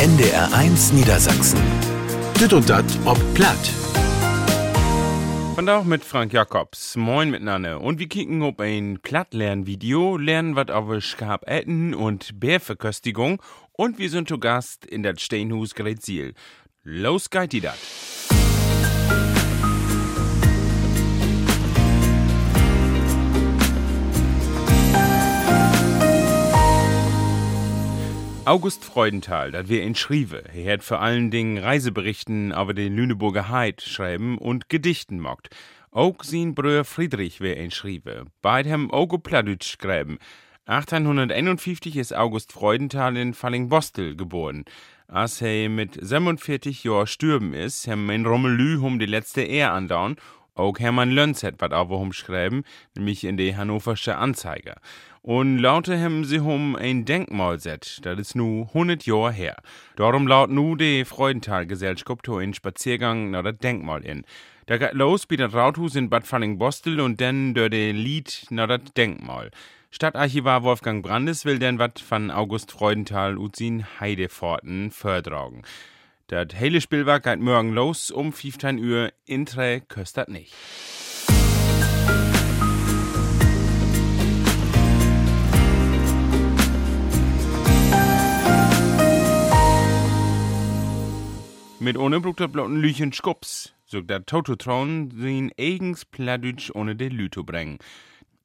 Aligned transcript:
NDR1 0.00 0.94
Niedersachsen. 0.94 1.60
Dit 2.40 2.54
und 2.54 2.70
dat 2.70 2.86
ob 3.04 3.18
platt. 3.34 3.70
Von 5.54 5.66
da 5.66 5.80
auch 5.80 5.84
mit 5.84 6.02
Frank 6.02 6.32
Jakobs. 6.32 6.96
Moin 6.96 7.28
miteinander. 7.28 7.82
Und 7.82 7.98
wir 7.98 8.08
kicken 8.08 8.40
ob 8.40 8.60
ein 8.60 9.00
Plattlernvideo, 9.02 10.16
lernen 10.16 10.56
was 10.56 10.70
auf 10.70 11.04
Schab 11.04 11.46
Etten 11.46 11.92
und 11.92 12.40
Bärverköstigung. 12.40 13.42
Und 13.72 13.98
wir 13.98 14.08
sind 14.08 14.28
zu 14.28 14.38
Gast 14.38 14.86
in 14.86 15.02
das 15.02 15.20
Steinhus 15.20 15.74
Greziel. 15.74 16.32
Los 16.82 17.28
geht 17.28 17.52
die 17.52 17.60
dat. 17.60 17.76
August 28.50 28.84
Freudenthal, 28.84 29.52
das 29.52 29.68
wir 29.68 29.84
in 29.84 29.94
Schrieve. 29.94 30.42
Er 30.52 30.72
hat 30.72 30.82
vor 30.82 31.00
allen 31.00 31.30
Dingen 31.30 31.56
Reiseberichten 31.56 32.50
über 32.50 32.74
den 32.74 32.96
Lüneburger 32.96 33.48
Heid 33.48 33.80
schreiben 33.80 34.38
und 34.38 34.68
Gedichten 34.68 35.20
mockt. 35.20 35.50
Auch 35.92 36.24
sein 36.24 36.56
Bruder 36.56 36.84
Friedrich 36.84 37.40
wär 37.40 37.56
in 37.56 37.70
Schrieve. 37.70 38.24
Beide 38.42 38.72
haben 38.72 38.90
auch 38.90 39.06
Pladütsch 39.06 39.76
schreiben. 39.80 40.18
1851 40.66 41.96
ist 41.96 42.12
August 42.12 42.52
Freudenthal 42.52 43.16
in 43.16 43.34
Fallingbostel 43.34 44.16
geboren. 44.16 44.64
Als 45.06 45.40
er 45.40 45.68
mit 45.68 45.96
47 46.00 46.82
Jahren 46.82 47.06
stürben 47.06 47.54
ist, 47.54 47.86
haben 47.86 48.10
in 48.10 48.26
Rommelü 48.26 48.80
um 48.80 48.98
die 48.98 49.06
letzte 49.06 49.42
Ehe 49.42 49.70
andauern. 49.70 50.16
Auch 50.54 50.78
Hermann 50.78 51.10
Lönz 51.10 51.42
hat 51.42 51.54
was 51.58 51.72
auch 51.72 52.12
schreiben, 52.12 52.64
nämlich 52.96 53.24
in 53.24 53.36
der 53.36 53.56
Hannoversche 53.56 54.16
Anzeiger. 54.16 54.76
Und 55.22 55.58
lauter 55.58 56.00
haben 56.00 56.24
sie 56.24 56.38
um 56.38 56.76
ein 56.76 57.04
Denkmal 57.04 57.60
set, 57.60 58.00
das 58.02 58.18
ist 58.18 58.34
nu 58.34 58.62
100 58.68 59.04
Jahre 59.04 59.32
her. 59.32 59.56
Darum 59.96 60.26
laut 60.26 60.50
nu 60.50 60.76
die 60.76 61.04
Freudenthal-Gesellschaft 61.04 62.26
in 62.28 62.54
Spaziergang 62.54 63.30
nach 63.30 63.42
das 63.42 63.58
Denkmal 63.58 64.04
in. 64.04 64.24
Da 64.66 64.78
geht 64.78 64.94
los 64.94 65.26
bei 65.26 65.36
das 65.36 65.52
Rathus 65.52 65.94
in 65.94 66.08
Bad 66.08 66.26
Falling-Bostel 66.26 67.00
und 67.00 67.20
dann 67.20 67.54
durch 67.54 67.70
de 67.70 67.92
Lied 67.92 68.46
nach 68.50 68.68
das 68.68 68.80
Denkmal. 68.96 69.50
Stadtarchivar 69.90 70.62
Wolfgang 70.62 71.02
Brandes 71.02 71.44
will 71.44 71.58
denn 71.58 71.80
wat 71.80 71.98
von 71.98 72.30
August 72.30 72.70
Freudenthal 72.70 73.36
und 73.36 73.56
sin 73.56 73.84
Heideforten 73.98 74.92
vortragen. 74.92 75.62
Das 76.30 76.46
hele 76.54 76.80
Spielwerk 76.80 77.24
geht 77.24 77.40
morgen 77.40 77.72
los 77.72 78.12
um 78.12 78.32
15 78.32 78.78
Uhr. 78.78 79.12
Intre 79.24 79.80
köstet 79.80 80.28
nicht. 80.28 80.54
Mit 91.80 91.98
ohne 91.98 92.20
der 92.20 92.46
blotten 92.46 92.76
Lüchen 92.76 93.12
Skups, 93.12 93.72
sogt 93.84 94.08
der 94.08 94.24
Tototron 94.24 95.10
sin 95.10 95.50
eigens 95.58 96.04
Pladütsch 96.04 96.70
ohne 96.72 96.94
de 96.94 97.08
Lüto 97.08 97.42
bringen. 97.42 97.80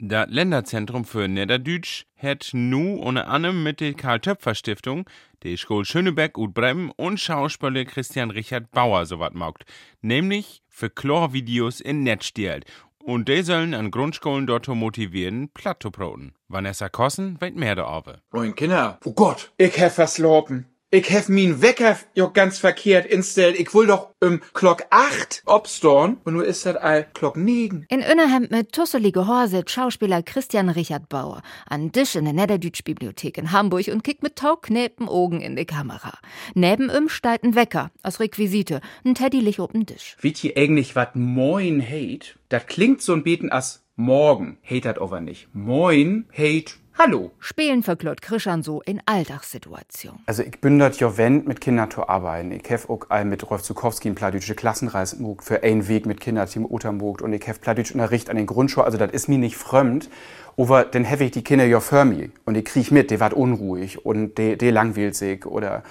Das 0.08 0.30
Länderzentrum 0.30 1.03
für 1.03 1.28
Niederdütsch 1.28 2.06
hat 2.16 2.52
nu 2.53 3.02
ohne 3.02 3.25
anderem 3.25 3.64
mit 3.64 3.80
der 3.80 3.95
Karl-Töpfer-Stiftung, 3.95 5.09
der 5.42 5.58
Schule 5.58 5.84
Schöneberg 5.84 6.38
und 6.38 6.53
Bremen 6.53 6.92
und 6.92 7.20
Schauspieler 7.20 7.86
Christian 7.86 8.30
Richard 8.30 8.70
Bauer 8.70 9.08
so 9.08 9.17
wat 9.17 9.34
maugt, 9.34 9.66
nämlich 10.03 10.62
für 10.67 10.92
Chlorvideos 10.92 11.81
in 11.81 12.03
Netz 12.03 12.25
stiehlt. 12.25 12.66
Und 13.00 13.30
die 13.30 13.42
sollen 13.42 13.73
an 13.73 13.89
Grundschulen 13.89 14.45
dort 14.45 14.67
motivieren, 14.67 15.50
platt 15.56 15.81
zu 15.81 15.89
broten. 15.89 16.36
Vanessa 16.50 16.88
Kossen 16.88 17.42
weet 17.42 17.56
mehr 17.56 17.73
darüber. 17.73 18.19
Moin 18.31 18.53
Kinder. 18.53 19.00
Oh 19.06 19.14
Gott, 19.14 19.53
ich 19.58 19.75
hef 19.80 19.95
verslopen. 19.95 20.67
Ich 20.91 21.09
hef 21.09 21.30
min 21.30 21.64
Wecker 21.64 21.97
jo 22.14 22.30
ganz 22.31 22.59
verkehrt 22.59 23.08
instellt. 23.08 23.59
Ich 23.59 23.73
will 23.73 23.88
doch 23.88 24.11
um 24.22 24.39
Glock 24.53 24.83
8 24.91 25.41
obstorn 25.47 26.17
und 26.23 26.33
nur 26.33 26.45
ist 26.45 26.64
das 26.67 26.75
all 26.75 27.08
Glock 27.16 27.38
9. 27.38 27.88
In 27.89 28.00
Innerhemd 28.02 28.51
mit 28.51 28.72
tusselige 28.72 29.25
Horse 29.25 29.63
Schauspieler 29.66 30.22
Christian 30.22 30.69
Richard 30.69 31.09
Bauer 31.09 31.41
an 31.68 31.91
Tisch 31.91 32.16
in 32.16 32.25
der 32.25 32.35
Niederdütsch 32.35 32.84
Bibliothek 32.84 33.40
in 33.40 33.51
Hamburg 33.51 33.88
und 33.88 34.03
kickt 34.03 34.22
mit 34.22 34.35
tauknäpen 34.35 35.09
Augen 35.09 35.41
in 35.41 35.56
die 35.56 35.66
Kamera. 35.66 36.19
Neben 36.53 36.91
ihm 36.91 37.09
steigt 37.09 37.44
ein 37.44 37.56
Wecker 37.56 37.90
aus 38.03 38.19
Requisite, 38.19 38.79
ein 39.03 39.16
Teddy 39.16 39.40
liegt 39.40 39.59
auf 39.59 39.72
dem 39.72 39.88
Tisch. 39.88 40.16
Wie 40.22 40.34
hier 40.34 40.56
eigentlich 40.56 40.96
wat 40.96 41.16
Moin 41.16 41.81
hate? 41.81 42.35
Das 42.50 42.67
klingt 42.67 43.02
so 43.02 43.13
ein 43.13 43.23
Beten 43.23 43.52
as 43.52 43.84
morgen. 43.96 44.59
Hate 44.63 44.81
dat 44.81 45.02
aber 45.02 45.19
nicht. 45.19 45.47
Moin 45.53 46.25
hate 46.31 46.75
Hallo. 46.97 47.31
Spielen 47.41 47.83
verklort 47.83 48.22
Krischan 48.22 48.63
so 48.63 48.81
in 48.81 49.01
Alltagssituation. 49.06 50.19
Also 50.28 50.44
ich 50.44 50.61
bin 50.61 50.79
dort 50.79 50.95
Jovent 50.95 51.45
mit 51.45 51.59
Kindern 51.59 51.91
zu 51.91 52.07
arbeiten. 52.07 52.53
Ich 52.53 52.69
hef 52.69 52.89
auch 52.89 53.07
all 53.09 53.25
mit 53.25 53.50
Rolf 53.50 53.63
Zukowski 53.63 54.07
in 54.07 54.16
pladütsche 54.16 54.56
Klassenreise 54.56 55.17
für 55.41 55.61
ein 55.61 55.89
Weg 55.89 56.05
mit 56.05 56.22
Kinderteam 56.22 56.66
Utermogt 56.66 57.22
und 57.22 57.34
ich 57.34 57.45
hef 57.45 57.59
pladütsch 57.59 57.91
Unterricht 57.91 58.29
an 58.29 58.38
den 58.38 58.45
Grundschulen. 58.45 58.85
Also 58.85 58.97
das 58.97 59.11
ist 59.11 59.28
mir 59.28 59.38
nicht 59.38 59.57
fremd. 59.57 60.09
Aber 60.55 60.85
dann 60.85 61.03
hef 61.03 61.19
ich 61.19 61.31
die 61.31 61.44
Kinder 61.44 61.66
ja 61.66 61.81
für 61.81 62.05
mich 62.05 62.29
und 62.45 62.55
ich 62.55 62.63
krieg 62.63 62.89
mit, 62.91 63.11
die 63.11 63.19
wart 63.19 63.34
unruhig 63.34 64.05
und 64.05 64.38
die, 64.38 64.57
die 64.57 64.69
langweilt 64.69 65.17
sich 65.17 65.45
oder 65.45 65.84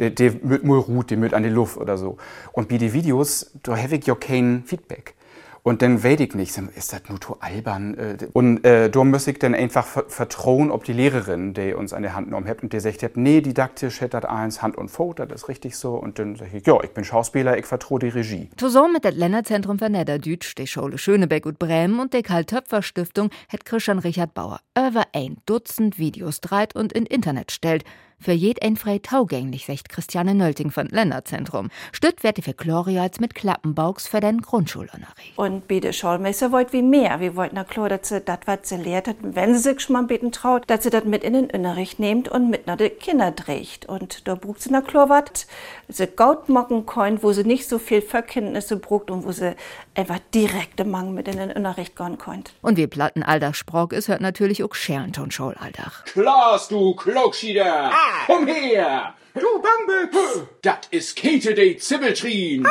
die, 0.00 0.12
die 0.12 0.30
mit 0.42 0.64
mal 0.64 0.78
ruht, 0.78 1.10
die 1.10 1.16
mit 1.16 1.32
an 1.32 1.44
die 1.44 1.48
Luft 1.48 1.76
oder 1.76 1.96
so. 1.96 2.16
Und 2.50 2.68
bei 2.68 2.76
den 2.76 2.92
Videos, 2.92 3.52
da 3.62 3.76
hef 3.76 3.92
ich 3.92 4.04
ja 4.04 4.16
kein 4.16 4.64
Feedback. 4.66 5.14
Und 5.62 5.82
dann 5.82 6.02
weiß 6.02 6.20
ich 6.20 6.34
nicht, 6.34 6.56
ist 6.74 6.92
das 6.92 7.02
nur 7.08 7.18
so 7.24 7.36
albern? 7.40 8.18
Und 8.32 8.64
äh, 8.64 8.90
da 8.90 9.04
muss 9.04 9.26
ich 9.26 9.38
dann 9.38 9.54
einfach 9.54 9.86
vertrauen, 10.08 10.70
ob 10.70 10.84
die 10.84 10.92
Lehrerin, 10.92 11.54
die 11.54 11.74
uns 11.74 11.92
an 11.92 12.02
der 12.02 12.14
Hand 12.14 12.28
genommen 12.28 12.48
hat 12.48 12.62
und 12.62 12.72
die 12.72 12.80
sagt, 12.80 13.16
nee, 13.16 13.40
didaktisch 13.40 14.00
hätte 14.00 14.20
das 14.20 14.30
eins, 14.30 14.62
Hand 14.62 14.76
und 14.76 14.88
Fuß, 14.88 15.16
das 15.16 15.30
ist 15.30 15.48
richtig 15.48 15.76
so. 15.76 15.94
Und 15.94 16.18
dann 16.18 16.36
sage 16.36 16.50
ich, 16.56 16.66
ja, 16.66 16.78
ich 16.82 16.90
bin 16.90 17.04
Schauspieler, 17.04 17.58
ich 17.58 17.66
vertraue 17.66 17.98
die 17.98 18.08
Regie. 18.08 18.48
Zusammen 18.56 18.94
mit 18.94 19.04
dem 19.04 19.16
Länderzentrum 19.16 19.78
für 19.78 19.90
Niederdütsch, 19.90 20.54
der 20.56 20.66
Schule 20.66 20.98
Schönebeck 20.98 21.46
und 21.46 21.58
Bremen 21.58 22.00
und 22.00 22.14
der 22.14 22.22
Karl-Töpfer-Stiftung 22.22 23.30
hat 23.48 23.64
Christian 23.64 23.98
Richard 23.98 24.34
Bauer 24.34 24.60
über 24.76 25.04
ein 25.12 25.36
Dutzend 25.46 25.98
Videos 25.98 26.40
dreit 26.40 26.74
und 26.74 26.92
in 26.92 27.06
Internet 27.06 27.52
stellt. 27.52 27.84
Für 28.22 28.32
jed 28.32 28.62
ein 28.62 28.76
frei 28.76 28.98
taugänglich, 28.98 29.64
sagt 29.64 29.88
Christiane 29.88 30.34
Nölting 30.34 30.70
von 30.70 30.88
Länderzentrum. 30.88 31.70
Stütt 31.90 32.22
werde 32.22 32.42
für 32.42 32.52
Chlorials 32.52 33.18
mit 33.18 33.34
Klappenbaugs 33.34 34.06
für 34.06 34.20
den 34.20 34.42
Grundschulunterricht. 34.42 35.36
Und 35.36 35.66
beide 35.68 35.94
Schulmeister 35.94 36.52
wollt 36.52 36.74
wie 36.74 36.82
mehr. 36.82 37.20
Wir 37.20 37.34
wollten 37.34 37.54
na 37.54 37.64
klar, 37.64 37.88
dass 37.88 38.10
sie 38.10 38.20
das, 38.20 38.40
was 38.44 38.58
sie 38.64 38.76
lehrt 38.76 39.08
hat, 39.08 39.16
wenn 39.22 39.54
sie 39.54 39.60
sich 39.60 39.80
schon 39.80 39.94
mal 39.94 40.02
beten 40.02 40.32
traut, 40.32 40.64
dass 40.66 40.82
sie 40.82 40.90
das 40.90 41.04
mit 41.04 41.24
in 41.24 41.32
den 41.32 41.50
Unterricht 41.50 41.98
nehmt 41.98 42.28
und 42.28 42.50
mit 42.50 42.66
nach 42.66 42.76
den 42.76 42.98
Kinder 42.98 43.34
trägt. 43.34 43.86
Und 43.86 44.28
da 44.28 44.34
brucht 44.34 44.60
sie 44.60 44.70
na 44.70 44.82
klar 44.82 45.08
was, 45.08 45.46
sie 45.88 46.06
Gaut 46.06 46.50
mocken 46.50 46.84
können, 46.84 47.22
wo 47.22 47.32
sie 47.32 47.44
nicht 47.44 47.66
so 47.70 47.78
viel 47.78 48.02
Verkenntnisse 48.02 48.76
brucht 48.76 49.10
und 49.10 49.24
wo 49.24 49.32
sie 49.32 49.56
einfach 49.94 50.18
direkte 50.34 50.84
Mang 50.84 51.14
mit 51.14 51.26
in 51.26 51.38
den 51.38 51.52
Unterricht 51.52 51.96
gehen 51.96 52.18
könnt. 52.18 52.52
Und 52.60 52.76
wie 52.76 52.86
Platten 52.86 53.22
Alltag 53.22 53.56
sprach 53.56 53.92
ist, 53.92 54.08
hört 54.08 54.20
natürlich 54.20 54.62
auch 54.62 54.74
Scherenton 54.74 55.30
Schul 55.30 55.54
Alltag. 55.58 56.04
Klaas, 56.04 56.68
du 56.68 56.94
Klogschieder! 56.94 57.90
Komm 58.26 58.46
her! 58.46 59.14
Du 59.34 59.62
Bangbüchs! 59.62 60.46
Dat 60.62 60.88
is 60.90 61.14
Käthe 61.14 61.54
de 61.54 61.76
Zibbeltrin! 61.78 62.66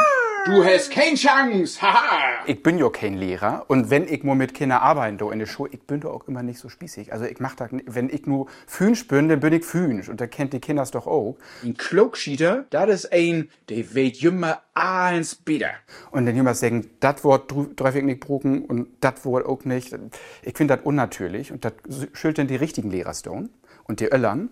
Du 0.46 0.64
hast 0.64 0.92
keine 0.92 1.16
Chance! 1.16 1.82
Haha! 1.82 2.44
Ich 2.48 2.62
bin 2.62 2.78
ja 2.78 2.90
kein 2.90 3.18
Lehrer 3.18 3.66
und 3.68 3.90
wenn 3.90 4.08
ich 4.08 4.24
nur 4.24 4.36
mit 4.36 4.54
Kindern 4.54 4.80
arbeite 4.80 5.26
in 5.32 5.40
der 5.40 5.46
Schule, 5.46 5.70
ich 5.74 5.82
bin 5.82 6.02
doch 6.02 6.12
auch 6.14 6.28
immer 6.28 6.44
nicht 6.44 6.60
so 6.60 6.68
spießig. 6.68 7.14
Also 7.14 7.26
ich 7.26 7.40
mach 7.40 7.56
das, 7.56 7.70
wenn 7.72 8.10
ich 8.10 8.26
nur 8.26 8.48
Fünsch 8.68 9.08
bin, 9.08 9.30
dann 9.30 9.40
bin 9.40 9.54
ich 9.54 9.64
Fünsch 9.64 10.10
und 10.10 10.20
da 10.20 10.28
kennt 10.28 10.52
die 10.52 10.60
Kinders 10.60 10.92
doch 10.92 11.08
auch. 11.08 11.38
Ein 11.64 11.78
Klogschieder, 11.78 12.66
das 12.70 12.90
ist 12.90 13.14
ein, 13.14 13.50
der 13.70 13.94
weht 13.94 14.18
jümmer 14.18 14.62
eins 14.74 15.36
bitter. 15.36 15.72
Und 16.12 16.26
dann 16.26 16.36
jemand 16.36 16.58
sagen, 16.58 16.90
das 17.00 17.24
Wort 17.24 17.54
darf 17.78 17.96
ich 17.96 18.04
nicht 18.04 18.20
bruchen 18.20 18.66
und 18.66 18.88
das 19.00 19.24
Wort 19.24 19.46
auch 19.46 19.64
nicht. 19.64 19.98
Ich 20.42 20.58
finde 20.58 20.76
das 20.76 20.86
unnatürlich 20.86 21.52
und 21.52 21.64
das 21.64 21.74
schuld 22.14 22.38
dann 22.38 22.48
die 22.48 22.56
richtigen 22.56 22.92
Lehrer 22.92 23.14
stone 23.14 23.50
und 23.86 24.00
die 24.02 24.12
Öllern. 24.12 24.50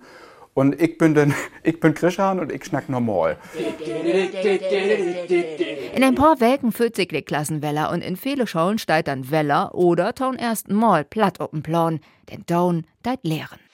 Und 0.57 0.81
ich 0.81 0.97
bin 0.97 1.13
dann, 1.13 1.35
ich 1.63 1.79
bin 1.79 1.93
Christian 1.93 2.39
und 2.39 2.51
ich 2.51 2.65
schnack 2.65 2.89
normal. 2.89 3.37
In 5.93 6.03
ein 6.03 6.15
paar 6.15 6.39
Welken 6.39 6.71
füllt 6.71 6.95
sich 6.95 7.09
die 7.09 7.21
Klassenweller 7.21 7.91
und 7.91 8.01
in 8.01 8.15
viele 8.15 8.47
Schulen 8.47 8.79
steigt 8.79 9.07
dann 9.07 9.29
Weller 9.29 9.75
oder 9.75 10.15
taun 10.15 10.35
ersten 10.35 10.73
Mal 10.73 11.05
platt 11.05 11.39
auf 11.39 11.51
Plan, 11.61 11.99
denn 12.31 12.43
down 12.47 12.87
deit 13.03 13.23
lehren. 13.23 13.66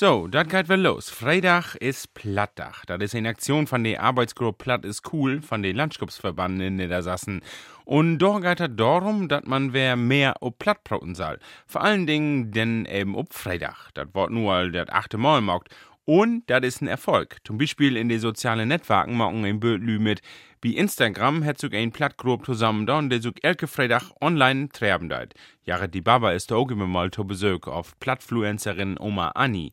So, 0.00 0.28
das 0.28 0.48
geht 0.48 0.70
wel 0.70 0.80
los. 0.80 1.10
Freitag 1.10 1.74
ist 1.74 2.14
Plattdach. 2.14 2.86
Das 2.86 3.00
ist 3.00 3.14
eine 3.14 3.28
Aktion 3.28 3.66
von 3.66 3.84
der 3.84 4.02
Arbeitsgruppe 4.02 4.64
Platt 4.64 4.86
ist 4.86 5.12
cool 5.12 5.42
von 5.42 5.62
den 5.62 5.76
Landschaftsverbanden 5.76 6.62
in 6.62 6.76
Niedersachsen. 6.76 7.42
Und 7.84 8.16
doch 8.16 8.40
geht 8.40 8.60
es 8.60 8.70
darum, 8.76 9.28
dass 9.28 9.44
man 9.44 9.74
wer 9.74 9.96
mehr 9.96 10.36
ob 10.40 10.58
Platt 10.58 10.78
soll. 11.12 11.38
Vor 11.66 11.82
allen 11.82 12.06
Dingen 12.06 12.50
denn 12.50 12.86
eben 12.86 13.14
ob 13.14 13.34
Freitag. 13.34 13.90
Das 13.92 14.06
Wort 14.14 14.30
nur 14.30 14.70
das 14.70 14.88
achte 14.88 15.18
Mal 15.18 15.42
mockt. 15.42 15.68
Und 16.06 16.48
das 16.48 16.62
ist 16.62 16.80
ein 16.80 16.88
Erfolg. 16.88 17.36
Zum 17.44 17.58
Beispiel 17.58 17.98
in 17.98 18.08
den 18.08 18.20
sozialen 18.20 18.68
Netzwerken 18.68 19.18
machen 19.18 19.44
in 19.44 19.60
Bötlü 19.60 19.98
mit 19.98 20.22
Bei 20.62 20.70
Instagram 20.70 21.42
hat 21.44 21.58
sich 21.58 21.72
ein 21.72 21.90
Plattgruppe 21.90 22.44
zusammen 22.44 22.84
da, 22.84 23.00
der 23.00 23.22
sich 23.22 23.32
elke 23.42 23.66
Freitag 23.66 24.10
online 24.20 24.68
treiben 24.68 25.08
deit. 25.08 25.32
Jahre 25.64 25.88
die 25.88 26.02
Baba 26.02 26.32
ist 26.32 26.52
auch 26.52 26.70
immer 26.70 26.86
mal 26.86 27.10
zu 27.10 27.24
Besuch 27.24 27.66
auf 27.66 27.98
Plattfluencerin 27.98 28.98
Oma 29.00 29.28
Anni. 29.28 29.72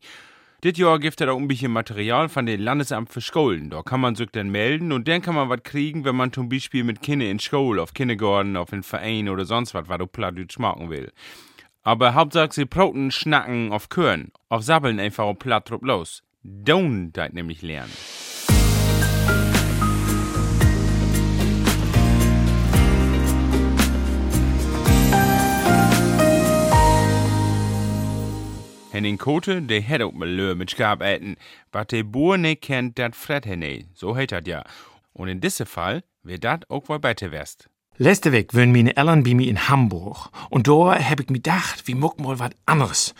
Dit 0.64 0.78
Jahr 0.78 0.98
gibt 0.98 1.20
er 1.20 1.30
auch 1.30 1.36
ein 1.36 1.46
bisschen 1.46 1.72
Material 1.72 2.30
von 2.30 2.46
dem 2.46 2.62
Landesamt 2.62 3.12
für 3.12 3.20
Schulen. 3.20 3.68
Da 3.68 3.82
kann 3.82 4.00
man 4.00 4.14
sich 4.14 4.30
dann 4.30 4.48
melden 4.48 4.90
und 4.90 5.06
dann 5.06 5.20
kann 5.20 5.34
man 5.34 5.50
was 5.50 5.62
kriegen, 5.62 6.06
wenn 6.06 6.16
man 6.16 6.32
zum 6.32 6.48
Beispiel 6.48 6.84
mit 6.84 7.02
Kindern 7.02 7.28
in 7.28 7.38
Schule, 7.38 7.82
auf 7.82 7.92
Kindergarten, 7.92 8.56
auf 8.56 8.72
einen 8.72 8.82
Verein 8.82 9.28
oder 9.28 9.44
sonst 9.44 9.74
was, 9.74 9.90
was 9.90 9.98
du 9.98 10.06
Plattdeutsch 10.06 10.58
machen 10.58 10.88
will. 10.88 11.12
Aber 11.82 12.14
Hauptsache 12.14 12.52
sie 12.52 12.64
Broten, 12.64 13.10
Schnacken, 13.10 13.72
auf 13.72 13.90
Körn, 13.90 14.32
auf 14.48 14.62
Sabbeln 14.62 14.98
einfach 15.00 15.38
Platt 15.38 15.68
drauf 15.68 15.82
los. 15.82 16.22
Don't 16.42 17.12
deit 17.12 17.34
nämlich 17.34 17.60
lernen. 17.60 17.92
Henning 28.98 29.16
Kote, 29.16 29.62
der 29.62 29.80
hätt 29.80 30.02
auch 30.02 30.12
mal 30.12 30.28
Löhr 30.28 30.56
mit 30.56 30.72
Schab 30.72 31.02
äten, 31.02 31.36
wat 31.70 31.92
de 31.92 32.02
Boer 32.02 32.36
ne 32.36 32.56
kennt, 32.56 32.98
dat 32.98 33.14
fret 33.14 33.46
henne, 33.46 33.84
so 33.94 34.16
heet 34.16 34.32
dat 34.32 34.48
ja. 34.48 34.64
Und 35.12 35.28
in 35.28 35.40
diesem 35.40 35.66
Fall 35.66 36.02
wird 36.24 36.42
dat 36.42 36.68
auch 36.68 36.88
wohl 36.88 36.98
besser 36.98 37.30
west. 37.30 37.70
Letzte 37.96 38.32
Weg 38.32 38.54
waren 38.54 38.72
meine 38.72 38.96
Eltern 38.96 39.22
bei 39.22 39.34
mir 39.34 39.46
in 39.46 39.68
Hamburg. 39.68 40.30
Und 40.50 40.66
da 40.66 40.98
hab 40.98 41.20
ich 41.20 41.28
mir 41.28 41.38
gedacht, 41.38 41.86
wie 41.86 41.94
muck 41.94 42.18
mal 42.18 42.40
was 42.40 42.50
anderes. 42.66 43.14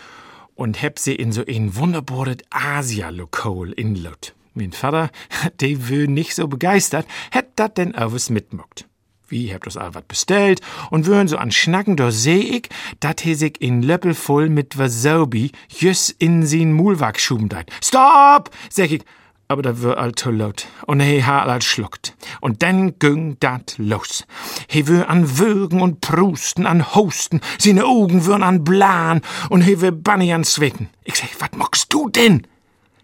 Und 0.56 0.82
hab 0.82 0.98
sie 0.98 1.14
in 1.14 1.30
so 1.30 1.44
ein 1.46 1.76
wunderbares 1.76 2.38
Asia-Lokal 2.50 3.70
inlot. 3.70 4.34
Mein 4.54 4.72
Vater, 4.72 5.10
der 5.60 5.88
will 5.88 6.08
nicht 6.08 6.34
so 6.34 6.48
begeistert, 6.48 7.06
hätt 7.30 7.50
dat 7.54 7.78
denn 7.78 7.94
was 7.96 8.30
mitmuckt. 8.30 8.88
Wie 9.30 9.52
habt 9.52 9.66
das 9.66 9.76
all 9.76 9.94
wat 9.94 10.08
bestellt 10.08 10.60
und 10.90 11.04
würden 11.04 11.28
so 11.28 11.36
an 11.36 11.50
Schnacken, 11.50 11.96
da 11.96 12.10
seh 12.10 12.40
ich, 12.40 12.68
dat 13.00 13.20
he 13.20 13.34
sich 13.34 13.60
in 13.60 13.82
Löppel 13.82 14.14
voll 14.14 14.48
mit 14.48 14.78
Wasabi 14.78 15.52
jüss 15.68 16.08
in 16.08 16.46
sin 16.46 16.72
Mulwag 16.72 17.20
schuben 17.20 17.50
deit. 17.50 17.70
Stop! 17.82 18.50
sag 18.70 18.90
ich, 18.90 19.02
aber 19.46 19.60
da 19.60 19.82
wär 19.82 19.98
all 19.98 20.14
zu 20.14 20.30
laut 20.30 20.66
und 20.86 21.00
he 21.00 21.22
ha 21.22 21.42
all 21.42 21.60
schluckt. 21.60 22.16
Und 22.40 22.62
dann 22.62 22.98
ging 22.98 23.36
dat 23.38 23.74
los. 23.76 24.24
He 24.66 24.86
wür 24.86 25.10
an 25.10 25.38
Würgen 25.38 25.82
und 25.82 26.00
Prusten, 26.00 26.66
an 26.66 26.94
Hosten, 26.94 27.42
seine 27.58 27.84
Augen 27.84 28.24
würden 28.24 28.42
an 28.42 28.64
Blan 28.64 29.20
und 29.50 29.60
he 29.60 29.82
wür 29.82 29.92
Bunny 29.92 30.32
an 30.32 30.44
Zwecken. 30.44 30.88
Ich 31.04 31.16
sag, 31.16 31.28
wat 31.38 31.54
mockst 31.54 31.92
du 31.92 32.08
denn? 32.08 32.46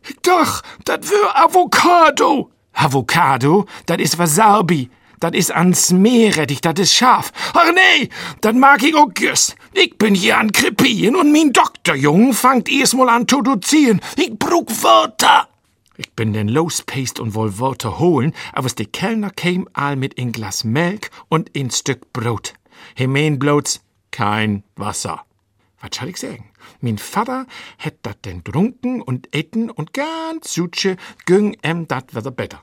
Ich 0.09 0.17
doch, 0.23 0.63
dat 0.85 1.07
wür 1.11 1.37
Avocado. 1.37 2.51
Avocado, 2.73 3.67
dat 3.85 4.01
is 4.01 4.17
Wasabi. 4.17 4.89
Dat 5.19 5.35
is 5.35 5.51
ans 5.51 5.91
Meerrettich, 5.91 6.61
dat 6.61 6.79
is 6.79 6.93
scharf. 6.93 7.33
Ach 7.53 7.73
nee, 7.73 8.09
dat 8.41 8.55
mag 8.55 8.83
ich 8.83 8.95
auch 8.95 9.13
güss. 9.15 9.55
Ich 9.73 9.97
bin 9.99 10.15
hier 10.15 10.39
an 10.39 10.53
Krepien 10.53 11.17
und 11.17 11.33
mein 11.33 11.53
Doktorjung 11.53 12.33
fangt 12.33 12.69
erstmal 12.69 13.09
an 13.09 13.27
zu 13.29 13.43
dozieren. 13.43 14.01
Ich 14.17 14.39
brauch 14.39 14.67
Wörter. 14.83 15.49
Ich 15.97 16.13
bin 16.13 16.33
denn 16.33 16.49
lospäst 16.49 17.21
und 17.21 17.35
woll 17.35 17.59
Wörter 17.59 17.99
holen, 17.99 18.35
aber 18.53 18.69
der 18.69 18.87
Kellner 18.87 19.31
käm 19.31 19.69
all 19.73 19.97
mit 19.97 20.19
ein 20.19 20.33
Glas 20.33 20.65
Melk 20.65 21.11
und 21.29 21.51
ein 21.57 21.71
Stück 21.71 22.13
Brot. 22.13 22.55
He 22.97 23.07
mein 23.07 23.39
bloß 23.39 23.81
kein 24.11 24.65
Wasser. 24.77 25.25
Was 25.81 25.97
soll 25.97 26.09
ich 26.09 26.17
sagen? 26.17 26.51
Mein 26.81 26.99
Vater 26.99 27.47
hätt 27.77 27.99
dat 28.03 28.25
denn 28.25 28.43
trunken 28.43 29.03
und 29.03 29.35
etten 29.35 29.71
und 29.71 29.93
ganz 29.93 30.55
sutsche 30.55 30.97
güng 31.27 31.57
em 31.63 31.87
dat 31.87 32.15
wieder 32.15 32.31
better. 32.31 32.61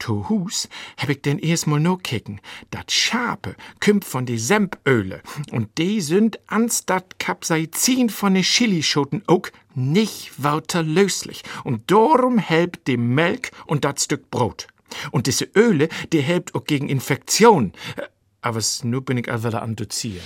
To 0.00 0.28
Hus 0.28 0.68
hab 0.96 1.08
ich 1.08 1.22
denn 1.22 1.38
erstmal 1.38 1.78
no 1.80 1.96
kicken. 1.96 2.40
Dat 2.70 2.90
Schape 2.90 3.54
kümmt 3.78 4.04
von 4.04 4.26
de 4.26 4.36
Sempöle 4.36 5.22
und 5.52 5.78
de 5.78 6.00
sind 6.00 6.40
ans 6.46 6.84
dat 6.84 7.18
Capsaicin 7.18 8.10
von 8.10 8.34
de 8.34 8.42
Chilischoten 8.42 9.22
ook 9.28 9.52
nicht 9.74 10.42
weiter 10.42 10.82
löslich. 10.82 11.42
Und 11.64 11.90
darum 11.90 12.38
helpt 12.38 12.88
de 12.88 12.96
Melk 12.96 13.52
und 13.66 13.84
dat 13.84 14.00
Stück 14.00 14.30
Brot. 14.30 14.66
Und 15.12 15.26
diese 15.26 15.48
Öle, 15.54 15.88
die 16.12 16.20
helpt 16.20 16.54
auch 16.54 16.64
gegen 16.64 16.88
Infektion. 16.88 17.72
Äh, 17.96 18.02
Aber 18.42 18.60
nu 18.82 19.00
bin 19.02 19.18
ich 19.18 19.26
wieder 19.26 19.62
am 19.62 19.76
Dozieren. 19.76 20.24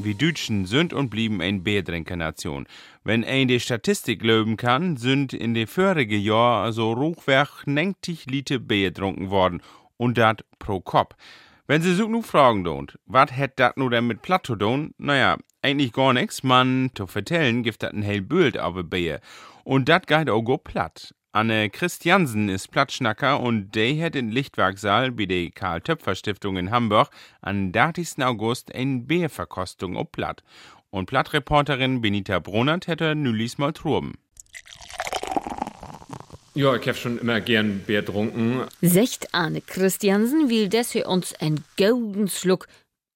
Wir 0.00 0.14
Deutschen 0.14 0.64
sind 0.64 0.92
und 0.92 1.10
blieben 1.10 1.40
ein 1.40 1.64
Biertrinkernation. 1.64 2.68
Wenn 3.02 3.24
ein 3.24 3.48
die 3.48 3.58
Statistik 3.58 4.22
löben 4.22 4.56
kann, 4.56 4.96
sind 4.96 5.32
in 5.32 5.54
den 5.54 5.66
vorigen 5.66 6.20
Jahren 6.20 6.72
so 6.72 6.92
ruchweg 6.92 7.66
90 7.66 8.26
Liter 8.26 8.60
Bier 8.60 8.90
getrunken 8.90 9.30
worden. 9.30 9.60
Und 9.96 10.16
dat 10.16 10.44
pro 10.60 10.80
Kopf. 10.80 11.16
Wenn 11.66 11.82
Sie 11.82 11.96
so 11.96 12.06
nu 12.06 12.22
fragen 12.22 12.64
don't, 12.64 12.96
wat 13.06 13.36
hätt 13.36 13.58
dat 13.58 13.76
nu 13.76 13.88
denn 13.88 14.06
mit 14.06 14.22
Plato 14.22 14.54
tun? 14.54 14.94
Naja, 14.98 15.36
eigentlich 15.62 15.92
gar 15.92 16.12
nix, 16.12 16.44
man, 16.44 16.90
zu 16.94 17.08
vertellen, 17.08 17.64
gibt 17.64 17.82
dat 17.82 17.92
ein 17.92 18.02
hell 18.02 18.22
Bild 18.22 18.56
aber 18.56 18.84
Bier. 18.84 19.20
Und 19.64 19.88
dat 19.88 20.06
geht 20.06 20.30
auch 20.30 20.42
go 20.42 20.58
platt. 20.58 21.12
Anne 21.38 21.70
Christiansen 21.70 22.48
ist 22.48 22.72
Plattschnacker 22.72 23.38
und 23.38 23.70
der 23.76 24.04
hat 24.04 24.16
in 24.16 24.32
Lichtwerksaal 24.32 25.12
bei 25.12 25.26
der 25.26 25.50
Karl-Töpfer-Stiftung 25.52 26.56
in 26.56 26.72
Hamburg 26.72 27.10
am 27.42 27.70
30. 27.70 28.24
August 28.24 28.74
eine 28.74 29.02
Bierverkostung 29.02 29.96
ob 29.96 30.10
Platt. 30.10 30.42
Und 30.90 31.06
Plattreporterin 31.06 32.00
Benita 32.00 32.40
Bronert 32.40 32.88
hätte 32.88 33.14
nülis 33.14 33.56
mal 33.56 33.72
truben. 33.72 34.14
Ja, 36.54 36.74
ich 36.74 36.88
hab 36.88 36.96
schon 36.96 37.20
immer 37.20 37.40
gern 37.40 37.82
Bier 37.86 38.04
trunken. 38.04 38.64
Secht 38.80 39.32
Arne 39.32 39.60
Christiansen 39.60 40.50
will 40.50 40.68
dass 40.68 40.92
wir 40.94 41.06
uns 41.06 41.34
einen 41.34 41.62
golden 41.76 42.26
Schluck 42.26 42.66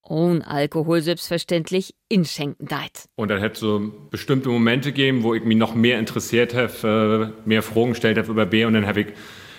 ohne 0.03 0.47
Alkohol 0.47 1.01
selbstverständlich 1.01 1.95
inschenken 2.09 2.67
deit. 2.67 3.09
Und 3.15 3.29
dann 3.29 3.41
hätte 3.41 3.61
so 3.61 3.93
bestimmte 4.11 4.49
Momente 4.49 4.91
gegeben, 4.91 5.23
wo 5.23 5.35
ich 5.35 5.45
mich 5.45 5.57
noch 5.57 5.75
mehr 5.75 5.99
interessiert 5.99 6.55
habe, 6.55 7.33
äh, 7.45 7.49
mehr 7.49 7.63
Fragen 7.63 7.91
gestellt 7.91 8.19
habe 8.19 8.31
über 8.31 8.47
Bier 8.47 8.67
und 8.67 8.75
dann 8.75 8.87
habe 8.87 9.03
ich 9.03 9.07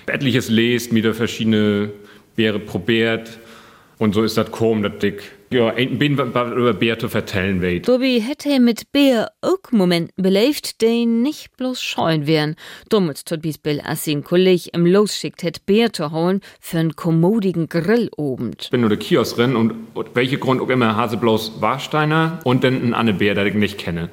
etliches 0.05 0.49
lest, 0.49 0.91
mir 0.91 1.03
da 1.03 1.13
verschiedene 1.13 1.91
Biere 2.35 2.59
probiert 2.59 3.39
und 3.97 4.13
so 4.13 4.23
ist 4.23 4.37
das 4.37 4.51
kaum, 4.51 4.83
dass 4.83 5.01
ich 5.03 5.21
ja, 5.51 5.69
ein 5.69 5.97
bin 5.99 6.13
über 6.13 6.73
Bier 6.73 6.97
zu 6.97 7.09
vertellen 7.09 7.61
weet. 7.61 7.85
Tobi 7.85 8.19
hätte 8.19 8.59
mit 8.59 8.91
Bier 8.91 9.29
auch 9.41 9.71
Momenten 9.71 10.21
belebt, 10.21 10.81
die 10.81 11.05
nicht 11.05 11.55
bloß 11.57 11.81
scheuen 11.81 12.27
wären. 12.27 12.55
Damals 12.89 13.23
tot 13.23 13.41
Bispel 13.41 13.81
als 13.81 14.07
ihn 14.07 14.23
Kollege 14.23 14.69
im 14.73 14.85
Losschickt 14.85 15.43
hätt 15.43 15.65
Bier 15.65 15.93
zu 15.93 16.11
holen 16.11 16.41
für 16.59 16.79
einen 16.79 16.95
kommodigen 16.95 17.69
Grillobend. 17.69 18.63
Ich 18.63 18.71
bin 18.71 18.81
nur 18.81 18.89
der 18.89 18.99
Kiosk 18.99 19.35
drin 19.35 19.55
und 19.55 19.73
aus 19.93 20.05
welche 20.13 20.37
Grund 20.37 20.61
auch 20.61 20.69
immer 20.69 20.95
hase 20.95 21.17
bloß 21.17 21.61
Warsteiner 21.61 22.39
und 22.43 22.63
dann 22.63 22.81
ein 22.81 22.93
Annebeer, 22.93 23.35
den 23.35 23.47
ich 23.47 23.53
nicht 23.53 23.77
kenne. 23.77 24.09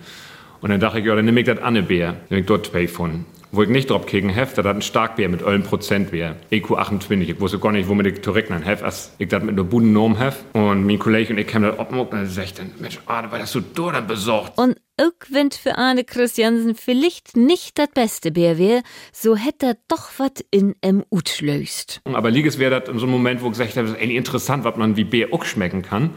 Und 0.61 0.71
dann 0.71 0.81
dachte 0.81 0.99
ich, 0.99 1.07
ja, 1.07 1.15
dann 1.15 1.25
nehme 1.25 1.41
ich 1.41 1.47
das 1.47 1.59
Annebeer, 1.59 2.17
nehme 2.29 2.41
ich 2.41 2.47
dort 2.47 2.67
zwei 2.67 2.87
von. 2.87 3.25
Wo 3.53 3.65
ich 3.65 3.69
nicht 3.69 3.91
drauf 3.91 4.07
kriegen 4.07 4.29
hef, 4.29 4.55
das 4.55 4.65
hat 4.65 4.77
ein 4.77 4.83
Starkbier 4.83 5.29
mit 5.29 5.43
eurem 5.43 5.65
Prozent 5.65 6.13
wär. 6.13 6.37
EQ 6.51 6.73
28. 6.73 7.31
Ich 7.31 7.41
wusste 7.41 7.59
gar 7.59 7.73
nicht, 7.73 7.89
womit 7.89 8.07
ich 8.07 8.23
zu 8.23 8.31
rechnen 8.31 8.63
hef, 8.63 8.85
als 8.85 9.13
ich 9.19 9.27
das 9.27 9.43
mit 9.43 9.55
einer 9.55 9.65
Buden 9.65 9.93
Norm 9.93 10.19
hef. 10.19 10.45
Und 10.53 10.87
mein 10.87 11.01
Kollege 11.01 11.33
und 11.33 11.39
ich 11.39 11.49
kamen 11.49 11.65
da 11.65 11.83
oben 11.83 11.99
und 11.99 12.13
dann 12.13 12.27
ich 12.27 12.55
dann, 12.55 12.71
Mensch, 12.79 13.01
ah, 13.07 13.25
weil 13.29 13.41
das 13.41 13.51
so 13.51 13.61
dort 13.61 14.07
besorgt. 14.07 14.57
Und 14.57 14.77
auch 14.99 15.11
wenn 15.31 15.51
für 15.51 15.79
Arne 15.79 16.05
Christiansen 16.05 16.77
vielleicht 16.77 17.37
nicht 17.37 17.77
das 17.79 17.89
beste 17.93 18.31
Bier 18.31 18.57
wär, 18.57 18.83
so 19.13 19.35
hätt 19.35 19.65
er 19.65 19.77
doch 19.89 20.11
wat 20.19 20.45
in 20.53 20.77
em 20.81 21.05
Ut 21.11 21.41
löst. 21.41 22.03
Aber 22.05 22.31
Liges 22.31 22.59
wäre 22.61 22.79
das 22.79 22.89
in 22.89 23.01
so 23.01 23.07
einem 23.07 23.13
Moment, 23.13 23.43
wo 23.43 23.47
ich 23.47 23.53
gesagt 23.53 23.77
habe, 23.77 23.89
das 23.89 23.97
ist 23.97 24.03
eigentlich 24.03 24.17
interessant, 24.17 24.63
was 24.63 24.77
man 24.77 24.97
wie 24.97 25.05
Bier 25.05 25.33
auch 25.33 25.45
schmecken 25.45 25.83
kann. 25.83 26.11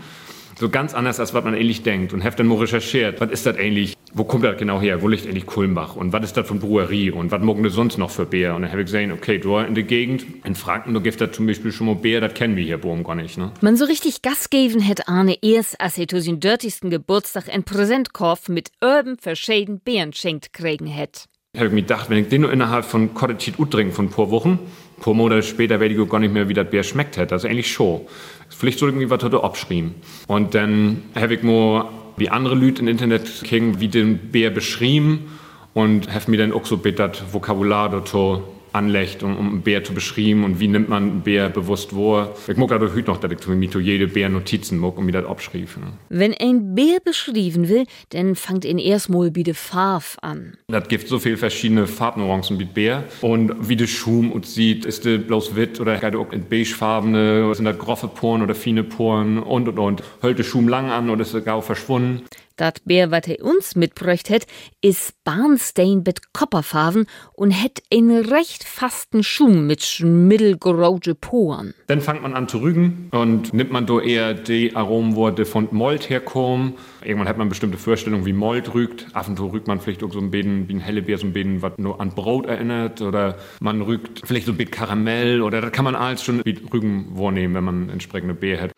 So 0.60 0.70
ganz 0.70 0.94
anders, 0.94 1.20
als 1.20 1.34
was 1.34 1.44
man 1.44 1.54
eigentlich 1.54 1.84
denkt. 1.84 2.14
Und 2.14 2.22
hef 2.22 2.36
dann 2.36 2.48
mal 2.48 2.58
recherchiert, 2.58 3.20
was 3.20 3.32
ist 3.32 3.46
das 3.46 3.58
eigentlich? 3.58 3.96
Wo 4.14 4.24
kommt 4.24 4.44
das 4.44 4.58
genau 4.58 4.80
her? 4.80 5.02
Wo 5.02 5.08
liegt 5.08 5.26
eigentlich 5.26 5.48
Kulmbach? 5.48 5.96
Und 5.96 6.14
was 6.14 6.24
ist 6.24 6.38
das 6.38 6.46
für 6.46 6.54
eine 6.54 6.60
Brewerie? 6.60 7.12
Und 7.12 7.32
was 7.32 7.42
mogen 7.42 7.64
das 7.64 7.74
sonst 7.74 7.98
noch 7.98 8.12
für 8.12 8.26
Bier? 8.26 8.54
Und 8.54 8.62
dann 8.62 8.72
habe 8.72 8.82
ich 8.82 8.86
gesehen, 8.86 9.12
okay, 9.12 9.40
du 9.40 9.58
in 9.58 9.74
der 9.74 9.84
Gegend, 9.84 10.26
in 10.44 10.54
Franken, 10.56 10.94
da 10.94 11.00
gibt 11.00 11.20
es 11.20 11.32
zum 11.32 11.48
Beispiel 11.48 11.72
schon 11.72 11.88
mal 11.88 11.96
Bier, 11.96 12.22
das 12.22 12.34
kennen 12.34 12.56
wir 12.56 12.64
hier 12.64 12.78
Bohm 12.78 13.04
gar 13.04 13.16
nicht, 13.16 13.38
ne? 13.38 13.52
Man 13.62 13.76
so 13.76 13.86
richtig 13.86 14.22
Gas 14.22 14.50
geben 14.52 14.80
hätt 14.82 15.08
Arne 15.08 15.38
erst, 15.42 15.82
als 15.82 15.98
er 15.98 16.08
zu 16.08 16.22
seinem 16.22 16.40
dörtigsten 16.40 16.90
Geburtstag 16.92 17.50
ein 17.50 17.64
Präsentkorb 17.64 18.50
mit 18.50 18.72
öben 18.84 19.18
verschieden 19.18 19.80
Bieren 19.80 20.14
schenkt 20.14 20.54
kriegen 20.54 20.86
hätt. 20.86 21.26
habe 21.56 21.68
ich 21.68 21.74
mir 21.74 21.82
gedacht, 21.82 22.10
wenn 22.10 22.20
ich 22.20 22.30
den 22.30 22.42
nur 22.42 22.52
innerhalb 22.52 22.86
von 22.86 23.14
Cottage 23.14 23.54
trinke 23.70 23.94
von 23.94 24.10
paar 24.10 24.30
Wochen, 24.30 24.60
paar 25.04 25.14
Monate 25.14 25.44
später 25.44 25.80
werde 25.80 25.94
ich 25.94 26.10
gar 26.10 26.20
nicht 26.20 26.34
mehr, 26.34 26.48
wie 26.48 26.54
das 26.54 26.70
Bier 26.70 26.84
schmeckt 26.84 27.18
hätte. 27.18 27.28
Das 27.28 27.44
ist 27.44 27.50
eigentlich 27.50 27.72
schon. 27.72 28.02
Vielleicht 28.50 28.78
ich 28.78 28.84
irgendwie 28.84 29.10
was 29.10 29.22
heute 29.22 29.44
abschreiben. 29.44 29.96
Und 30.28 30.56
dann 30.56 31.04
habe 31.16 31.36
ich 31.36 31.44
mir 31.44 31.90
wie 32.16 32.30
andere 32.30 32.56
Leute 32.56 32.82
im 32.82 32.88
Internet 32.88 33.44
kriegen, 33.44 33.80
wie 33.80 33.90
den 33.90 34.18
Bär 34.32 34.50
beschrieben 34.50 35.32
und 35.74 36.14
habe 36.14 36.32
mir 36.32 36.38
dann 36.38 36.54
auch 36.54 36.66
so 36.66 36.78
bittert 36.78 37.24
Vokabular 37.34 37.90
dazu 37.90 38.44
anlegt, 38.74 39.24
um, 39.24 39.38
um 39.38 39.50
einen 39.50 39.62
Bär 39.62 39.84
zu 39.84 39.94
beschreiben 39.94 40.44
und 40.44 40.60
wie 40.60 40.68
nimmt 40.68 40.90
man 40.90 41.04
einen 41.04 41.22
Bär 41.22 41.50
bewusst 41.50 41.96
wahr. 41.96 42.36
Ich 42.48 42.58
mag 42.58 42.70
dadurch 42.70 42.94
heute 42.94 43.12
noch, 43.12 43.20
dass 43.20 43.32
ich 43.32 43.48
mir 43.48 43.70
jede 43.80 44.08
Bär 44.08 44.30
Notizen 44.30 44.78
mag 44.80 44.98
und 44.98 45.06
mir 45.06 45.12
das 45.12 45.26
abschreiben. 45.26 45.84
Ne? 45.84 45.94
Wenn 46.10 46.34
ein 46.34 46.76
Bär 46.76 47.00
beschrieben 47.04 47.70
will, 47.70 47.86
dann 48.10 48.36
fangt 48.36 48.66
ihn 48.66 48.80
erstmal 48.80 49.32
bei 49.32 49.44
der 49.44 49.56
Farbe 49.56 50.06
an. 50.22 50.58
Das 50.68 50.88
gibt 50.88 51.08
so 51.08 51.20
viele 51.20 51.38
verschiedene 51.38 51.88
Farbnuancen 51.88 52.58
mit 52.58 52.74
Bär. 52.74 53.04
Und 53.22 53.54
wie 53.68 53.76
der 53.76 53.88
Schum 53.88 54.42
sieht, 54.44 54.86
ist 54.86 55.06
der 55.06 55.20
bloß 55.20 55.56
witt 55.56 55.80
oder 55.80 56.00
auch 56.18 56.32
in 56.32 56.46
beigefarbene, 56.46 57.54
sind 57.56 57.66
da 57.66 57.72
groffe 57.72 58.08
Poren 58.08 58.42
oder 58.42 58.56
fine 58.56 58.84
Poren 58.84 59.40
und 59.40 59.68
und 59.68 59.80
und. 59.80 60.04
Hält 60.22 60.40
der 60.40 60.44
Schum 60.44 60.68
lang 60.68 60.90
an 60.90 61.10
oder 61.10 61.22
ist 61.22 61.34
er 61.34 61.42
gar 61.42 61.62
verschwunden. 61.62 62.24
Dat 62.56 62.82
Bär, 62.86 63.10
wat 63.10 63.28
er 63.28 63.44
uns 63.44 63.74
mitbräucht 63.74 64.28
het, 64.28 64.46
is 64.80 65.12
Barnstein 65.24 66.04
mit 66.06 66.34
Kopperfarben 66.34 67.08
und 67.34 67.52
het 67.52 67.82
en 67.90 68.12
recht 68.12 68.64
fasten 68.64 69.24
Schuh 69.24 69.50
mit 69.50 70.02
mittelgroße 70.04 71.16
Poren. 71.16 71.74
Dann 71.88 72.02
fängt 72.02 72.22
man 72.22 72.36
an 72.36 72.48
zu 72.48 72.60
rügen 72.60 73.10
und 73.12 73.54
nimmt 73.54 73.72
man 73.72 73.88
do 73.88 74.00
eher 74.00 74.36
die 74.36 74.76
Aromen, 74.76 75.16
wo 75.16 75.32
von 75.46 75.68
Molt 75.72 76.10
herkommen. 76.10 76.74
Irgendwann 77.04 77.28
hat 77.28 77.40
man 77.40 77.50
bestimmte 77.50 77.80
Vorstellungen, 77.80 78.26
wie 78.26 78.34
Molt 78.34 78.74
rügt. 78.76 79.08
Ab 79.14 79.28
und 79.28 79.38
zu 79.38 79.48
rügt 79.48 79.68
man 79.68 79.80
vielleicht 79.80 80.04
auch 80.04 80.14
so 80.14 80.20
ein 80.20 80.30
bisschen 80.30 80.70
wie 80.70 80.74
ein 80.76 80.80
helle 80.80 81.02
Bär, 81.02 81.18
so 81.18 81.26
ein 81.26 81.34
bisschen, 81.34 81.64
was 81.64 81.78
nur 81.78 82.00
an 82.00 82.12
Brot 82.12 82.46
erinnert. 82.46 83.02
Oder 83.02 83.38
man 83.62 83.82
rügt 83.82 84.22
vielleicht 84.26 84.46
so 84.46 84.52
ein 84.52 84.58
bisschen 84.58 84.72
Karamell. 84.72 85.42
Oder 85.42 85.60
das 85.60 85.72
kann 85.72 85.86
man 85.86 85.96
alles 85.96 86.24
schon 86.24 86.42
mit 86.46 86.72
Rügen 86.72 87.18
wahrnehmen, 87.18 87.56
wenn 87.56 87.64
man 87.64 87.90
entsprechende 87.90 88.36
Bär 88.36 88.62
hat. 88.62 88.72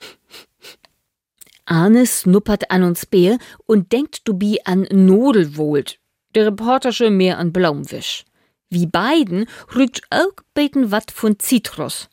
Arne 1.65 2.05
snuppert 2.05 2.71
an 2.71 2.83
uns 2.83 3.05
Bär 3.05 3.37
und 3.65 3.91
denkt 3.91 4.21
du 4.25 4.33
bi 4.33 4.59
an 4.65 4.87
Nodelwohlt. 4.91 5.99
Der 6.35 6.47
Reportersche 6.47 7.09
mehr 7.09 7.37
an 7.37 7.51
Blaumwisch. 7.53 8.25
Wie 8.69 8.87
beiden 8.87 9.47
rückt 9.75 10.01
auch 10.09 10.33
beten 10.53 10.91
wat 10.91 11.11
von 11.11 11.39
Zitrus. 11.39 12.09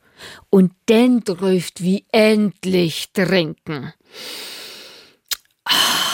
Und 0.51 0.73
denn 0.89 1.21
dräuft 1.21 1.83
wie 1.83 2.07
endlich 2.13 3.13
trinken. 3.13 3.93
Ah. 5.65 6.12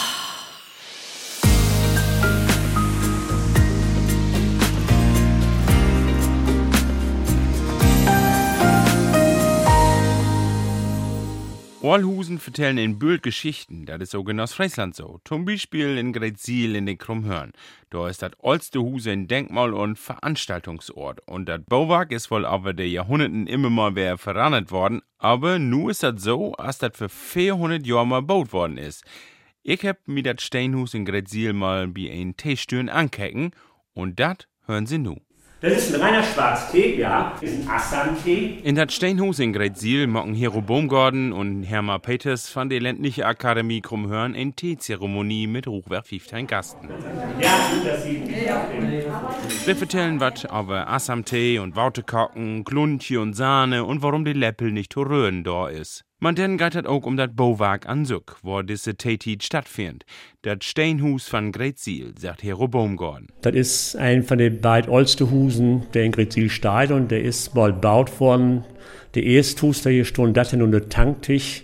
Orlhusen 11.81 12.41
vertellen 12.41 12.77
in 12.77 12.99
Böld 12.99 13.23
Geschichten, 13.23 13.87
das 13.87 14.01
ist 14.01 14.11
so 14.11 14.25
genau 14.25 14.43
aus 14.43 14.53
Friesland 14.53 14.97
so. 14.97 15.21
Zum 15.25 15.45
Beispiel 15.45 15.97
in 15.97 16.13
Gretzil 16.13 16.75
in 16.75 16.87
den 16.87 16.99
Krummhörn. 16.99 17.53
Da 17.91 18.09
ist 18.09 18.21
das 18.21 18.33
oldste 18.39 18.81
Huse 18.81 19.13
ein 19.13 19.29
Denkmal 19.29 19.73
und 19.73 19.97
Veranstaltungsort. 19.97 21.21
Und 21.29 21.49
das 21.49 21.61
Bauwerk 21.69 22.11
ist 22.11 22.33
wohl 22.33 22.45
aber 22.45 22.75
der 22.75 22.89
Jahrhunderten 22.89 23.47
immer 23.47 23.71
mal 23.71 23.95
wieder 23.95 24.19
verrannt 24.19 24.73
worden. 24.73 25.03
Aber 25.19 25.61
nu 25.61 25.89
ist 25.89 26.03
das 26.03 26.21
so, 26.21 26.55
als 26.55 26.79
das 26.79 26.97
für 26.97 27.09
400 27.09 27.87
Jahre 27.87 28.07
mal 28.09 28.21
gebaut 28.21 28.53
worden 28.53 28.77
ist. 28.77 29.05
Ich 29.63 29.87
hab 29.87 30.09
mir 30.09 30.25
das 30.25 30.43
Steinhus 30.43 30.95
in 30.95 31.05
Gretzil 31.05 31.53
mal 31.53 31.87
bei 31.87 32.11
ein 32.11 32.37
Teestüren 32.37 32.89
ankecken 32.89 33.53
und 33.95 34.19
das 34.19 34.39
hören 34.67 34.87
Sie 34.87 34.99
nu. 34.99 35.28
Das 35.61 35.73
ist 35.73 35.93
ein 35.93 36.01
reiner 36.01 36.23
Schwarztee, 36.23 37.01
ja. 37.01 37.33
Das 37.41 37.51
ist 37.51 37.63
ein 37.65 37.69
Assam-Tee. 37.69 38.61
In 38.63 38.77
das 38.77 38.95
Steinhus 38.95 39.41
in 39.41 39.53
Gretzil 39.53 40.07
mocken 40.07 40.33
Hero 40.33 40.61
Baumgarten 40.61 41.33
und 41.33 41.65
Herma 41.65 41.99
Peters 41.99 42.49
von 42.49 42.69
der 42.69 42.81
ländlichen 42.81 43.25
Akademie 43.25 43.81
Krummhörn 43.81 44.37
eine 44.37 44.53
Teezeremonie 44.53 45.49
mit 45.49 45.67
Ruchwerk 45.67 46.07
15 46.07 46.47
Gasten. 46.47 46.89
Ja, 47.41 47.71
gut, 47.75 47.85
dass 47.85 48.05
Sie. 48.05 48.23
Wir 49.65 49.77
vertellen 49.77 50.21
was 50.21 50.45
über 50.45 50.89
Assam-Tee 50.89 51.59
und 51.59 51.75
Wautekocken, 51.75 52.63
Kluntje 52.63 53.21
und 53.21 53.35
Sahne 53.35 53.85
und 53.85 54.01
warum 54.01 54.25
die 54.25 54.35
Leppel 54.35 54.71
nicht 54.71 54.93
zu 54.93 55.01
rühren 55.01 55.43
da 55.43 55.69
ist. 55.69 56.05
Man 56.21 56.35
denn 56.35 56.59
geht 56.59 56.85
auch 56.85 57.07
um 57.07 57.17
das 57.17 57.29
Bauwerk 57.33 57.89
an 57.89 58.05
sich, 58.05 58.25
wo 58.43 58.61
diese 58.63 58.97
Tätigkeit 58.97 59.45
stattfindet. 59.45 60.05
Das 60.43 60.59
Steinhus 60.63 61.29
von 61.29 61.53
Gretzil, 61.53 62.13
sagt 62.19 62.43
Hero 62.43 62.67
Baumgarten. 62.67 63.29
Das 63.43 63.55
ist 63.55 63.95
ein 63.95 64.25
von 64.25 64.39
den 64.39 64.61
beiden 64.61 64.93
ältesten 64.93 65.31
Husen, 65.31 65.85
der 65.95 66.03
in 66.03 66.11
Gretzil 66.11 66.51
steht 66.51 66.91
und 66.91 67.13
der 67.13 67.23
ist 67.23 67.55
mal 67.55 67.73
gebaut 67.73 68.19
worden. 68.19 68.65
Der 69.15 69.23
erste 69.23 69.63
Hus, 69.63 69.83
der 69.83 69.93
hier 69.93 70.05
stund, 70.05 70.37
das 70.37 70.53
ist 70.53 70.59
nur 70.59 70.67
ein 70.67 70.91
Tanktisch 70.91 71.63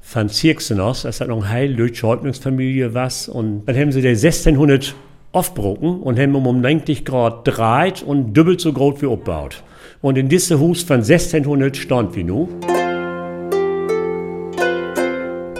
von 0.00 0.28
Zirksenos. 0.28 1.02
Das 1.02 1.20
hat 1.20 1.26
noch 1.26 1.38
eine 1.38 1.48
heil 1.48 1.74
deutsche 1.74 2.06
Häuptlingsfamilie 2.06 2.94
was. 2.94 3.28
Und 3.28 3.64
dann 3.64 3.76
haben 3.76 3.90
sie 3.90 4.02
der 4.02 4.12
1600 4.12 4.94
aufgebrochen 5.32 6.00
und 6.00 6.16
haben 6.16 6.36
um 6.36 6.60
90 6.60 7.04
Grad 7.04 7.44
dreht 7.44 8.04
und 8.04 8.34
doppelt 8.34 8.60
so 8.60 8.72
groß 8.72 9.02
wie 9.02 9.06
aufgebaut. 9.06 9.64
Und 10.00 10.16
in 10.16 10.28
diesem 10.28 10.60
Hus 10.60 10.84
von 10.84 10.98
1600 10.98 11.76
stand 11.76 12.14
wie 12.14 12.22
nu. 12.22 12.48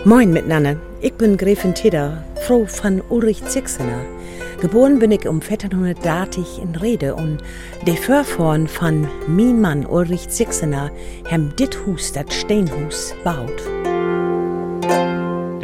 Moin 0.06 0.32
miteinander, 0.32 0.76
ich 1.00 1.14
bin 1.14 1.36
Gräfin 1.36 1.74
Tedder, 1.74 2.22
Frau 2.46 2.64
von 2.64 3.02
Ulrich 3.08 3.44
Zixener. 3.44 4.04
Geboren 4.60 5.00
bin 5.00 5.10
ich 5.10 5.26
um 5.26 5.40
1430 5.40 6.62
in 6.62 6.76
Rede 6.76 7.16
und 7.16 7.38
der 7.88 7.96
Vorfahren 7.96 8.68
von 8.68 9.08
mein 9.26 9.60
Mann 9.60 9.84
Ulrich 9.84 10.28
Zixener 10.28 10.92
haben 11.28 11.52
dit 11.58 11.84
Hus, 11.84 12.12
Steinhus, 12.30 13.16
baut. 13.24 13.95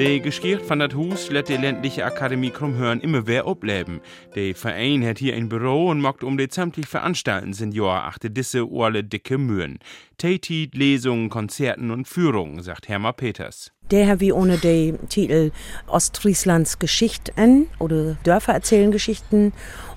Die 0.03 0.21
Geschichte 0.21 0.65
von 0.65 0.81
dat 0.81 0.97
Hus 0.97 1.31
lässt 1.31 1.49
die 1.49 1.57
ländliche 1.57 2.05
Akademie 2.05 2.51
Krummhörn 2.51 2.99
immer 2.99 3.29
wer 3.29 3.47
opleben. 3.47 4.01
Der 4.35 4.53
Verein 4.57 5.07
hat 5.07 5.21
hier 5.21 5.37
ein 5.37 5.49
Büro 5.49 5.91
und 5.91 6.01
macht 6.01 6.25
um 6.25 6.37
die 6.37 6.49
sämtlich 6.51 6.87
Veranstalten 6.87 7.71
Jahr 7.71 8.03
achte 8.03 8.29
disse 8.29 8.69
orle 8.69 9.05
dicke 9.05 9.39
Mühen. 9.39 9.79
Tätit, 10.19 10.75
Lesungen, 10.75 11.31
Konzerten 11.31 11.93
und 11.93 12.09
Führungen, 12.09 12.65
sagt 12.65 12.89
Herma 12.89 13.13
Peters. 13.13 13.71
Der 13.93 14.09
hat 14.09 14.19
wie 14.19 14.33
ohne 14.33 14.59
den 14.59 15.09
Titel 15.09 15.53
Ostfrieslands 15.87 16.81
Geschichten 16.81 17.69
oder 17.79 18.17
Dörfer 18.25 18.55
erzählen 18.55 18.91
Geschichten. 18.91 19.53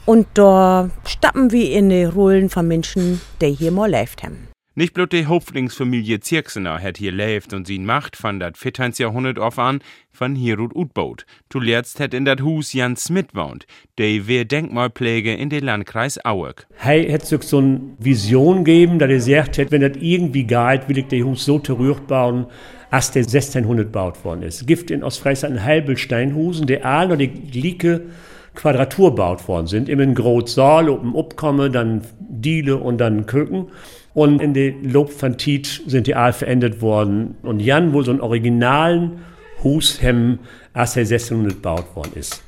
Und 0.06 0.28
da 0.36 0.92
stappen 1.08 1.52
wir 1.52 1.72
in 1.72 1.90
die 1.90 2.04
Rollen 2.04 2.52
von 2.52 2.68
Menschen, 2.68 3.22
die 3.42 3.54
hier 3.54 3.72
mal 3.72 3.90
lebt 3.90 4.22
haben. 4.22 4.55
Nicht 4.78 4.94
bloß 4.94 5.08
die 5.08 5.26
Häuptlingsfamilie 5.26 6.20
Zirksener 6.20 6.82
hat 6.82 6.98
hier 6.98 7.14
lebt 7.14 7.54
und 7.54 7.66
sie 7.66 7.80
Macht 7.80 8.18
von 8.18 8.42
dat 8.42 8.58
14. 8.58 8.92
Jahrhundert 8.98 9.40
auf 9.40 9.58
an 9.58 9.80
von 10.12 10.36
Hirut 10.36 10.76
utbaut. 10.76 11.26
Zuletzt 11.50 12.02
hat 12.02 12.14
in 12.14 12.26
dat 12.26 12.42
Hus 12.42 12.74
Jan 12.74 12.98
Smith 12.98 13.28
wohnt, 13.34 13.68
der 13.98 14.28
wir 14.28 14.44
Denkmalpflege 14.44 15.34
in 15.34 15.50
den 15.50 15.64
Landkreis 15.64 16.20
Auerk. 16.26 16.68
Hey, 16.76 17.10
hätte 17.10 17.26
sich 17.26 17.44
so 17.44 17.60
eine 17.60 17.80
Vision 18.00 18.66
geben, 18.66 19.00
dass 19.00 19.10
er 19.10 19.22
sagt 19.22 19.60
hat, 19.60 19.72
wenn 19.72 19.80
das 19.80 19.96
irgendwie 19.98 20.44
geht, 20.44 20.90
will 20.90 20.98
ich 20.98 21.08
den 21.08 21.24
Hus 21.24 21.46
so 21.46 21.58
bauen, 21.60 22.48
als 22.92 23.12
der 23.12 23.22
1600 23.22 23.86
gebaut 23.86 24.26
worden 24.26 24.44
ist. 24.44 24.68
Gift 24.68 24.92
in 24.92 25.06
Ostfriesland 25.06 25.56
ein 25.56 25.64
halbel 25.64 25.96
Steinhusen, 25.96 26.68
der 26.68 26.86
all 26.86 27.08
noch 27.08 27.16
die 27.16 27.30
gleiche 27.30 28.08
Quadratur 28.56 29.16
baut 29.16 29.48
worden 29.48 29.68
sind. 29.68 29.88
Immer 29.88 30.04
ein 30.04 30.16
großes 30.16 30.56
Saal, 30.56 30.90
oben 30.90 31.16
Upkomme, 31.16 31.72
dann 31.72 32.02
Diele 32.20 32.76
und 32.76 32.98
dann 32.98 33.26
Köken. 33.26 33.68
Und 34.16 34.42
in 34.42 34.54
den 34.54 34.90
Lob 34.92 35.12
von 35.12 35.38
Tiet 35.38 35.84
sind 35.86 36.08
die 36.08 36.16
Aal 36.16 36.32
verändert 36.32 36.82
worden. 36.82 37.36
Und 37.44 37.60
Jan 37.60 37.92
wohl 37.92 38.06
so 38.06 38.12
einen 38.12 38.22
originalen 38.22 39.20
Hushemm, 39.62 40.40
als 40.74 40.96
er 40.96 41.02
1600 41.02 41.54
gebaut 41.56 41.96
worden 41.96 42.14
ist. 42.16 42.42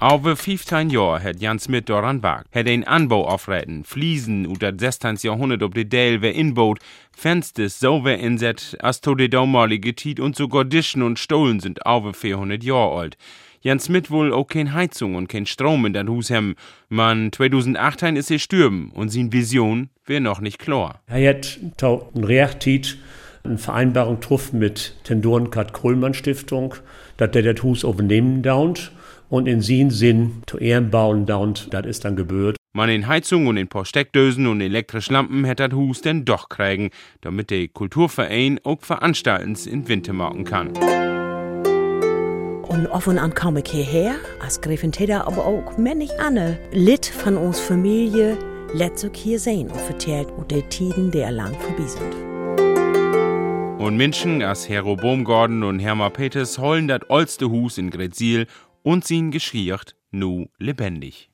Over 0.00 0.36
15 0.36 0.90
Jahre 0.90 1.22
hat 1.22 1.40
Jan 1.40 1.58
Smith 1.60 1.84
daran 1.86 2.22
wagt, 2.22 2.54
hat 2.54 2.66
einen 2.66 2.84
Anbau 2.84 3.26
aufreden, 3.26 3.84
Fliesen 3.84 4.52
das 4.58 4.74
16. 4.78 5.16
Jahrhundert 5.22 5.62
ob 5.62 5.72
die 5.72 5.90
wer 5.90 6.34
inbaut, 6.34 6.80
Fenster 7.12 7.68
so 7.68 8.04
wer 8.04 8.18
inset, 8.18 8.76
als 8.80 9.00
to 9.00 9.14
die 9.14 9.30
damalige 9.30 9.94
Tiet 9.94 10.20
und 10.20 10.36
sogar 10.36 10.64
Dischen 10.64 11.02
und 11.02 11.18
Stollen 11.18 11.60
sind 11.60 11.86
over 11.86 12.12
400 12.12 12.62
Jahre 12.62 12.98
alt. 12.98 13.16
Jan 13.66 13.80
Smith 13.80 14.10
wohl 14.10 14.30
auch 14.34 14.46
kein 14.46 14.74
Heizung 14.74 15.14
und 15.14 15.30
kein 15.30 15.46
Strom 15.46 15.86
in 15.86 15.94
das 15.94 16.06
Hus 16.06 16.30
haben. 16.30 16.54
Man 16.90 17.32
2018 17.32 18.14
ist 18.14 18.30
er 18.30 18.38
stürben 18.38 18.90
und 18.90 19.08
sin 19.08 19.32
Vision 19.32 19.88
wär 20.04 20.20
noch 20.20 20.42
nicht 20.42 20.58
klar. 20.58 21.00
Er 21.06 21.30
hat 21.30 21.58
ein 21.80 22.24
Reaktit, 22.24 22.98
eine 23.42 23.56
Vereinbarung 23.56 24.20
getroffen 24.20 24.58
mit 24.58 24.94
Tendoren-Kat 25.04 25.72
Kohlmann 25.72 26.12
Stiftung, 26.12 26.74
dass 27.16 27.30
der 27.30 27.54
das 27.54 27.62
Hus 27.62 27.84
übernehmen 27.84 28.42
dauert 28.42 28.92
und 29.30 29.46
in 29.46 29.62
sin 29.62 29.88
Sinn 29.88 30.42
zu 30.46 30.58
Ehren 30.58 30.90
bauen 30.90 31.24
dauert, 31.24 31.72
das 31.72 31.86
ist 31.86 32.04
dann 32.04 32.16
gebührt. 32.16 32.58
Man 32.74 32.90
in 32.90 33.06
Heizung 33.06 33.46
und 33.46 33.56
in 33.56 33.68
paar 33.68 33.86
Steckdösen 33.86 34.46
und 34.46 34.60
elektrische 34.60 35.14
Lampen 35.14 35.44
hätte 35.44 35.70
das 35.70 35.78
Hus 35.78 36.02
denn 36.02 36.26
doch 36.26 36.50
kriegen, 36.50 36.90
damit 37.22 37.48
der 37.48 37.68
Kulturverein 37.68 38.60
auch 38.62 38.82
Veranstaltens 38.82 39.66
in 39.66 39.88
Winter 39.88 40.12
machen 40.12 40.44
kann. 40.44 40.74
Und 42.74 42.88
offen 42.88 43.20
an 43.20 43.32
kam 43.32 43.56
ich 43.56 43.70
hierher, 43.70 44.16
als 44.40 44.60
Gräfin 44.60 44.90
Tedder, 44.90 45.28
aber 45.28 45.46
auch 45.46 45.78
männlich 45.78 46.10
Anne, 46.18 46.58
Lit 46.72 47.06
von 47.06 47.36
uns 47.36 47.60
Familie, 47.60 48.36
let's 48.72 49.04
auch 49.04 49.14
hier 49.14 49.38
sehen 49.38 49.70
und 49.70 49.80
vertellt 49.80 50.32
und 50.32 50.50
die 50.50 50.62
Tiden, 50.62 51.12
der 51.12 51.30
lang 51.30 51.54
vorbei 51.60 51.86
sind. 51.86 52.12
Und 53.78 53.96
Menschen 53.96 54.42
als 54.42 54.68
Hero 54.68 54.96
Baumgarten 54.96 55.62
und 55.62 55.78
Herma 55.78 56.10
Peters 56.10 56.58
holen 56.58 56.88
das 56.88 57.08
oldste 57.08 57.48
Hus 57.48 57.78
in 57.78 57.90
Gretzil 57.90 58.48
und 58.82 59.04
sin 59.04 59.30
geschiert 59.30 59.94
nu 60.10 60.46
lebendig. 60.58 61.30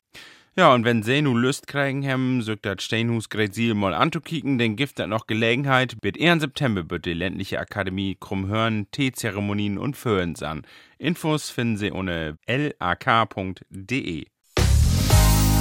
Ja, 0.60 0.74
und 0.74 0.84
wenn 0.84 1.02
Sie 1.02 1.22
nu 1.22 1.34
Lust 1.34 1.68
kriegen 1.68 2.06
haben, 2.06 2.42
sogt 2.42 2.66
das 2.66 2.82
Steinhus 2.82 3.30
Gresil 3.30 3.72
mal 3.72 3.94
anzukicken, 3.94 4.58
dann 4.58 4.76
gibt 4.76 4.98
das 4.98 5.08
noch 5.08 5.26
Gelegenheit. 5.26 5.98
Bis 6.02 6.20
1. 6.20 6.42
September 6.42 6.90
wird 6.90 7.06
die 7.06 7.14
ländliche 7.14 7.58
Akademie 7.58 8.18
Krummhörn 8.20 8.86
Teezeremonien 8.90 9.78
und 9.78 9.96
Föhrens 9.96 10.42
an. 10.42 10.66
Infos 10.98 11.48
finden 11.48 11.78
Sie 11.78 11.90
unter 11.90 12.34
lak.de. 12.46 14.26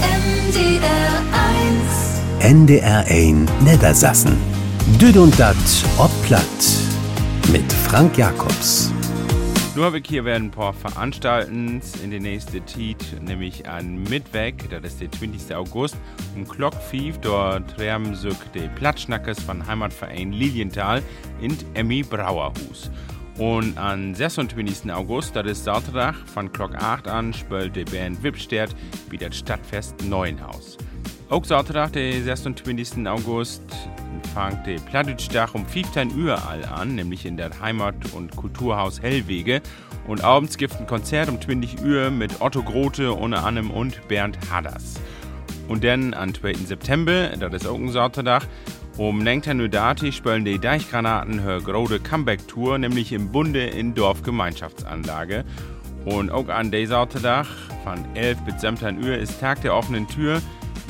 NDR 0.02 1.24
1 2.42 2.42
NDR 2.42 3.06
1 3.08 3.50
Niedersassen. 3.62 4.38
Düd 5.00 5.16
und 5.16 5.40
dat 5.40 5.56
ob 5.98 6.12
platt. 6.24 6.44
Mit 7.54 7.72
Frank 7.72 8.18
Jacobs. 8.18 8.92
Ich 9.80 10.10
hier 10.10 10.26
werden 10.26 10.48
ein 10.48 10.52
paar 10.52 10.74
veranstalten 10.74 11.82
in 12.04 12.12
der 12.12 12.20
nächsten 12.20 12.68
Zeit, 12.68 12.98
nämlich 13.22 13.66
an 13.66 14.04
Mittwoch, 14.04 14.68
das 14.70 14.92
ist 14.92 15.00
der 15.00 15.10
20. 15.10 15.56
August, 15.56 15.96
um 16.36 16.46
Clock 16.46 16.74
5, 16.74 17.20
dort 17.20 17.78
treffen 17.78 18.14
sich 18.14 18.36
die 18.54 18.68
Platschnackers 18.76 19.40
von 19.40 19.66
Heimatverein 19.66 20.34
Lilienthal 20.34 21.02
in 21.40 21.58
Emmy 21.76 22.04
Brauerhus. 22.04 22.92
Und 23.38 23.78
am 23.78 24.14
26. 24.14 24.92
August, 24.92 25.38
das 25.38 25.48
ist 25.48 25.64
Samstag, 25.64 26.14
von 26.28 26.52
Clock 26.52 26.76
8 26.76 27.08
an, 27.08 27.34
spielt 27.34 27.78
die 27.78 27.86
Band 27.86 28.22
Wippstert 28.22 28.76
wie 29.10 29.18
das 29.18 29.38
Stadtfest 29.38 30.04
Neuenhaus. 30.04 30.78
Auch 31.30 31.46
Samstag, 31.46 31.94
der 31.94 32.24
26. 32.24 33.08
August, 33.08 33.62
fängt 34.34 34.66
der 34.66 34.80
Plattdeutsch-Dach 34.80 35.54
um 35.54 35.64
15 35.64 36.20
Uhr 36.20 36.36
all 36.48 36.66
an, 36.66 36.96
nämlich 36.96 37.24
in 37.24 37.38
der 37.38 37.52
Heimat- 37.62 38.14
und 38.14 38.36
Kulturhaus 38.36 39.00
Hellwege. 39.00 39.62
Und 40.08 40.24
abends 40.24 40.58
gibt 40.58 40.80
ein 40.80 40.88
Konzert 40.88 41.30
um 41.30 41.40
20 41.40 41.84
Uhr 41.86 42.10
mit 42.10 42.42
Otto 42.42 42.64
Grote, 42.64 43.16
Ohne 43.16 43.44
Annem 43.44 43.70
und 43.70 44.08
Bernd 44.08 44.40
Hadders. 44.50 44.96
Und 45.68 45.84
dann 45.84 46.16
am 46.16 46.34
2. 46.34 46.54
September, 46.66 47.28
das 47.28 47.54
ist 47.54 47.68
auch 47.68 47.78
ein 47.78 47.92
Samstag, 47.92 48.48
um 48.98 49.20
19 49.20 49.62
Uhr 49.62 49.70
Dati 49.70 50.12
spielen 50.12 50.46
die 50.46 50.58
Deichgranaten 50.58 51.44
her 51.44 51.60
große 51.62 52.00
Comeback-Tour, 52.00 52.80
nämlich 52.80 53.14
im 53.14 53.32
Bunde 53.32 53.68
in 53.68 53.94
Dorfgemeinschaftsanlage. 53.94 55.46
Und 56.06 56.32
auch 56.32 56.48
an 56.48 56.72
dieser 56.72 57.08
Samstag 57.08 57.46
von 57.84 58.04
11 58.16 58.40
bis 58.46 58.62
17 58.62 59.04
Uhr 59.04 59.16
ist 59.16 59.40
Tag 59.40 59.62
der 59.62 59.76
offenen 59.76 60.08
Tür, 60.08 60.42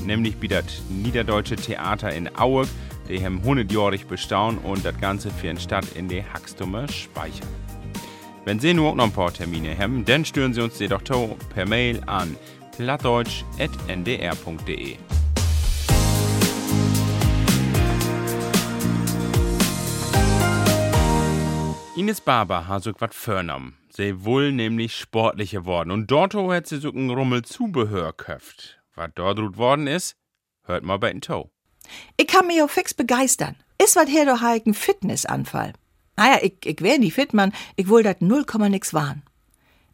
nämlich 0.05 0.35
wie 0.41 0.47
das 0.47 0.83
Niederdeutsche 0.89 1.55
Theater 1.55 2.13
in 2.13 2.29
Aue, 2.37 2.67
die 3.07 3.23
haben 3.23 3.41
100-jährig 3.41 4.07
bestaunen 4.07 4.59
und 4.59 4.85
das 4.85 4.99
Ganze 4.99 5.31
für 5.31 5.49
eine 5.49 5.59
Stadt 5.59 5.85
in 5.95 6.07
die 6.07 6.23
Haxtumme 6.23 6.87
speichern. 6.87 7.47
Wenn 8.45 8.59
Sie 8.59 8.73
nur 8.73 8.95
noch 8.95 9.05
ein 9.05 9.11
paar 9.11 9.33
Termine 9.33 9.77
haben, 9.77 10.05
dann 10.05 10.25
stören 10.25 10.53
Sie 10.53 10.61
uns 10.61 10.79
jedoch 10.79 11.01
per 11.53 11.67
Mail 11.67 12.01
an 12.05 12.35
plattdeutsch.ndr.de. 12.77 14.97
Ines 21.99 22.21
Barber 22.21 22.69
hat 22.69 22.83
so 22.83 22.93
was 22.97 23.13
förnam. 23.13 23.73
Sie 23.89 24.23
wohl 24.23 24.53
nämlich 24.53 24.95
sportlicher 24.95 25.65
worden. 25.65 25.91
Und 25.91 26.09
dort 26.09 26.33
hat 26.33 26.65
sie 26.65 26.77
so 26.77 26.91
ein 26.91 27.09
Rummel 27.09 27.41
Zubehör 27.41 28.13
köft. 28.13 28.78
Was 28.99 29.11
dort 29.15 29.57
worden 29.57 29.87
ist, 29.87 30.17
hört 30.65 30.83
mal 30.83 30.99
bei 30.99 31.13
den 31.13 31.21
Toe. 31.21 31.49
Ich 32.17 32.27
kann 32.27 32.47
mich 32.47 32.61
auch 32.61 32.69
fix 32.69 32.93
begeistern. 32.93 33.55
Ist 33.81 33.95
wat 33.95 34.09
her 34.09 34.25
doch 34.25 34.41
halt 34.41 34.67
ein 34.67 34.73
Fitnessanfall. 34.73 35.71
Naja, 36.17 36.39
ich, 36.41 36.57
ich 36.65 36.81
wär 36.81 36.99
nie 36.99 37.09
fit, 37.09 37.33
man. 37.33 37.53
Ich 37.77 37.89
will 37.89 38.03
dat 38.03 38.21
null 38.21 38.43
Komma 38.43 38.67
nix 38.67 38.93
waren. 38.93 39.23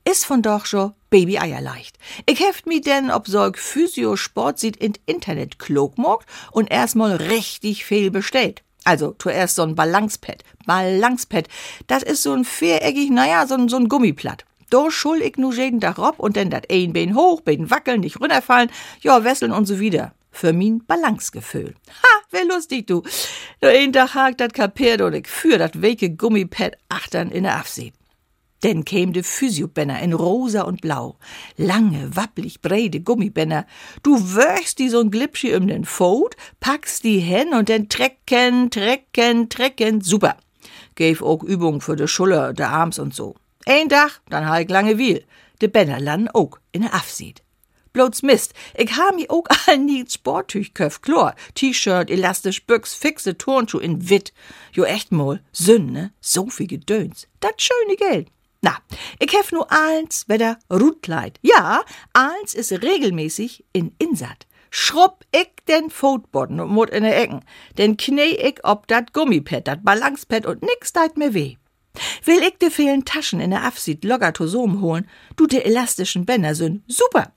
Ist 0.06 0.26
von 0.26 0.42
doch 0.42 0.66
schon 0.66 0.94
Baby-Eier 1.12 1.62
leicht. 1.62 2.00
Ich 2.26 2.40
heft 2.40 2.66
mi 2.66 2.82
denn, 2.82 3.12
ob 3.12 3.28
solch 3.28 3.58
Physio-Sport 3.58 4.58
sieht 4.58 4.78
in 4.78 4.94
Internet 5.06 5.60
klug 5.60 6.00
mogt 6.00 6.28
und 6.52 6.72
erstmal 6.72 7.16
richtig 7.16 7.86
viel 7.86 8.10
bestellt. 8.10 8.64
Also 8.86 9.16
zuerst 9.20 9.54
so 9.54 9.62
ein 9.62 9.76
Balancepad. 9.76 10.44
Balancepad, 10.66 11.48
das 11.86 12.02
ist 12.02 12.24
so 12.24 12.34
ein 12.34 12.44
viereckig, 12.44 13.12
naja, 13.12 13.46
so 13.46 13.54
ein, 13.54 13.70
so 13.70 13.78
ein 13.78 13.88
Gummiplatt. 13.88 14.46
Da 14.76 14.92
schul 14.92 15.22
ich 15.22 15.38
nu 15.38 15.54
jeden 15.54 15.80
Tag 15.80 15.98
rob 15.98 16.20
und 16.20 16.36
dann 16.36 16.50
dat 16.50 16.70
ein 16.70 16.92
Bein 16.92 17.16
hoch, 17.16 17.40
Bein 17.40 17.72
wackeln, 17.72 18.02
nicht 18.02 18.20
runterfallen, 18.20 18.70
ja, 19.00 19.24
wesseln 19.24 19.54
und 19.54 19.68
so 19.68 19.80
wieder. 19.80 20.14
Für 20.32 20.52
min 20.52 20.84
Balancegefühl. 20.86 21.76
Ha, 22.04 22.14
wär 22.32 22.44
lustig, 22.44 22.86
du. 22.86 23.02
Da 23.62 23.70
ein 23.70 23.94
Tag 23.94 24.16
hakt 24.16 24.42
dat 24.42 24.54
kapiert 24.54 25.00
und 25.00 25.14
ich 25.14 25.30
führ 25.30 25.58
dat 25.60 25.82
weke 25.82 26.10
Gummipad 26.10 26.74
achtern 26.90 27.32
in 27.32 27.44
der 27.44 27.56
Afsee. 27.56 27.94
Denn 28.64 28.84
käm 28.84 29.14
de 29.14 29.24
Physiobänner 29.24 30.02
in 30.02 30.12
rosa 30.12 30.64
und 30.64 30.82
blau. 30.82 31.16
Lange, 31.56 32.14
wapplig, 32.14 32.62
breite 32.62 33.00
Gummibänner. 33.00 33.66
Du 34.04 34.36
wirchst 34.36 34.80
die 34.80 34.90
so'n 34.90 35.10
Glipschi 35.10 35.56
um 35.56 35.68
den 35.68 35.86
Fot, 35.86 36.36
packst 36.60 37.06
die 37.06 37.20
hin 37.20 37.54
und 37.54 37.70
dann 37.70 37.88
trecken, 37.88 38.70
trecken, 38.72 39.48
trecken. 39.48 40.02
Super. 40.02 40.36
Gäf 40.96 41.22
auch 41.22 41.44
Übung 41.44 41.80
für 41.80 41.96
de 41.96 42.08
Schuller, 42.08 42.52
de 42.52 42.66
Arms 42.66 43.00
und 43.00 43.16
so. 43.16 43.36
Ein 43.66 43.90
Tag, 43.90 44.22
dann 44.30 44.48
halt 44.48 44.70
lange 44.70 44.98
viel. 44.98 45.26
De 45.62 45.68
Bänner 45.68 46.00
landen 46.00 46.30
auch 46.30 46.60
in 46.72 46.84
der 46.84 46.94
Afsieht. 46.94 47.42
Bloß 47.94 48.24
Mist, 48.24 48.54
ich 48.78 48.96
ha 48.98 49.12
mi 49.14 49.28
auch 49.30 49.46
all 49.68 49.78
nie 49.78 50.06
Sporttüch 50.06 50.74
köft, 50.74 51.02
klar. 51.02 51.34
T-Shirt, 51.56 52.12
elastisch 52.12 52.66
Büchs, 52.66 52.94
fixe 52.94 53.38
Turnschuh 53.38 53.80
in 53.80 54.10
Witt. 54.10 54.34
Jo 54.74 54.84
echt 54.84 55.12
mal, 55.12 55.42
Sünn, 55.52 55.94
ne? 55.94 56.12
So 56.22 56.48
viel 56.50 56.68
Gedöns. 56.68 57.28
Dat 57.40 57.62
schöne 57.62 57.96
Geld. 57.96 58.28
Na, 58.62 58.78
ich 59.20 59.34
hef 59.34 59.52
nur 59.52 59.72
eins, 59.72 60.26
weder 60.28 60.60
Rutkleid. 60.70 61.40
Ja, 61.42 61.84
eins 62.14 62.54
ist 62.54 62.72
regelmäßig 62.72 63.64
in 63.74 63.96
Insat. 63.98 64.46
Schrubb 64.70 65.24
ich 65.32 65.52
den 65.68 65.90
Fotboden 65.90 66.60
und 66.60 66.72
mut 66.72 66.90
in 66.90 67.04
der 67.04 67.18
Ecken. 67.18 67.46
Denn 67.78 67.96
knee 67.96 68.36
ich 68.36 68.66
ob 68.66 68.88
dat 68.88 69.14
Gummipad, 69.14 69.68
dat 69.68 69.86
Balancepad 69.86 70.46
und 70.46 70.64
nix 70.64 70.92
deit 70.92 71.16
mir 71.16 71.34
weh. 71.34 71.56
Will 72.24 72.42
ich 72.44 72.58
de 72.58 72.70
fehlen 72.70 73.06
Taschen 73.06 73.40
in 73.40 73.52
der 73.52 73.64
Afsit 73.64 74.04
locker 74.04 74.34
Tosom 74.34 74.82
holen, 74.82 75.08
du 75.36 75.48
de 75.48 75.62
elastischen 75.62 76.26
Bänder 76.26 76.56
super. 76.88 77.32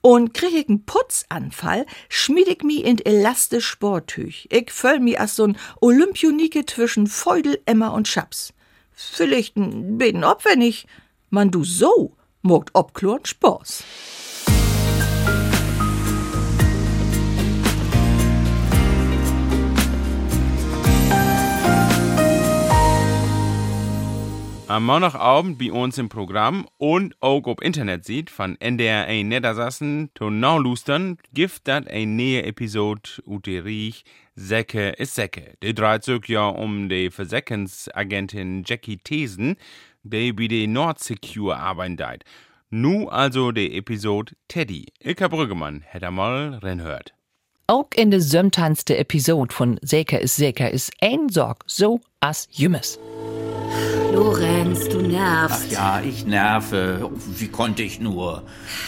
Und 0.00 0.32
krieg 0.32 0.54
ich 0.54 0.68
einen 0.68 0.86
Putzanfall, 0.86 1.84
schmied 2.08 2.48
ich 2.48 2.62
mi 2.62 2.78
in 2.78 2.98
elastisch 2.98 3.66
Sporttüch. 3.66 4.48
Ich 4.50 4.72
füll 4.72 5.00
mi 5.00 5.18
as 5.18 5.38
so'n 5.38 5.56
Olympionike 5.80 6.64
zwischen 6.64 7.06
Feudel, 7.06 7.60
Emma 7.66 7.88
und 7.88 8.08
Schaps 8.08 8.54
vielleicht 8.96 9.56
ein 9.56 9.98
beten 9.98 10.24
ob, 10.24 10.44
wenn 10.44 10.60
ich, 10.60 10.86
man 11.30 11.50
du 11.50 11.64
so, 11.64 12.16
mogt 12.42 12.70
obklorn 12.74 13.24
Spaß. 13.24 13.84
Am 24.68 24.84
Montagabend 24.84 25.58
bei 25.58 25.70
uns 25.70 25.96
im 25.96 26.08
Programm 26.08 26.66
und 26.76 27.14
auch 27.22 27.44
auf 27.44 27.62
Internet 27.62 28.04
sieht 28.04 28.30
von 28.30 28.56
NDR1 28.56 29.22
Niedersassen 29.22 30.10
to 30.14 30.28
Naulustern 30.28 31.18
gibt 31.32 31.68
dat 31.68 31.86
ein 31.88 32.16
neue 32.16 32.42
Episode 32.42 33.22
ute 33.24 33.64
Riech 33.64 34.04
Säcke 34.34 34.88
ist 34.90 35.14
Säcke. 35.14 35.54
Die 35.62 35.72
dreht 35.72 36.02
sich 36.02 36.26
ja 36.26 36.48
um 36.48 36.88
die 36.88 37.12
Versäckensagentin 37.12 38.64
Jackie 38.66 38.96
Thesen, 38.96 39.56
die 40.02 40.32
bei 40.32 40.48
der 40.48 40.66
Nordsecure 40.66 41.56
arbeitet. 41.56 42.24
Nu 42.68 43.08
also 43.08 43.52
die 43.52 43.78
Episode 43.78 44.32
Teddy. 44.48 44.86
Ilka 44.98 45.28
Brüggemann 45.28 45.82
hätte 45.82 46.10
mal 46.10 46.58
reinhört. 46.60 47.14
Auch 47.68 47.88
in 47.94 48.10
der 48.10 48.20
sömtanste 48.20 48.96
Episode 48.96 49.54
von 49.54 49.78
Säker 49.82 50.20
ist 50.20 50.34
Säker 50.34 50.72
ist 50.72 50.92
ein 51.00 51.28
Sorg 51.28 51.62
so 51.66 52.00
as 52.18 52.48
Jümmes. 52.50 52.98
Lorenz, 54.16 54.88
du 54.88 55.02
nervst. 55.02 55.66
Ach 55.68 55.72
ja, 55.72 56.00
ich 56.00 56.24
nerve. 56.24 57.10
Wie 57.36 57.48
konnte 57.48 57.82
ich 57.82 58.00
nur? 58.00 58.44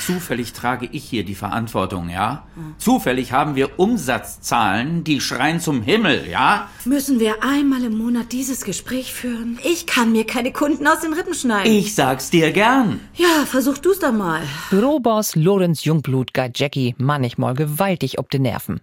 Zufällig 0.06 0.54
trage 0.54 0.88
ich 0.90 1.04
hier 1.04 1.22
die 1.22 1.34
Verantwortung, 1.34 2.08
ja? 2.08 2.46
Zufällig 2.78 3.30
haben 3.30 3.54
wir 3.54 3.78
Umsatzzahlen, 3.78 5.04
die 5.04 5.20
schreien 5.20 5.60
zum 5.60 5.82
Himmel, 5.82 6.26
ja? 6.30 6.70
Müssen 6.86 7.20
wir 7.20 7.44
einmal 7.44 7.84
im 7.84 7.98
Monat 7.98 8.32
dieses 8.32 8.64
Gespräch 8.64 9.12
führen? 9.12 9.58
Ich 9.64 9.86
kann 9.86 10.12
mir 10.12 10.24
keine 10.24 10.50
Kunden 10.50 10.86
aus 10.86 11.00
den 11.00 11.12
Rippen 11.12 11.34
schneiden. 11.34 11.70
Ich 11.70 11.94
sag's 11.94 12.30
dir 12.30 12.50
gern. 12.50 13.00
Ja, 13.14 13.44
versuch 13.44 13.76
du's 13.76 13.98
doch 13.98 14.12
mal. 14.12 14.40
Büroboss 14.70 15.36
Lorenz 15.36 15.84
Jungblut 15.84 16.32
geht 16.32 16.58
Jackie 16.58 16.94
manchmal 16.96 17.52
gewaltig 17.52 18.18
ob 18.18 18.30
die 18.30 18.38
Nerven. 18.38 18.80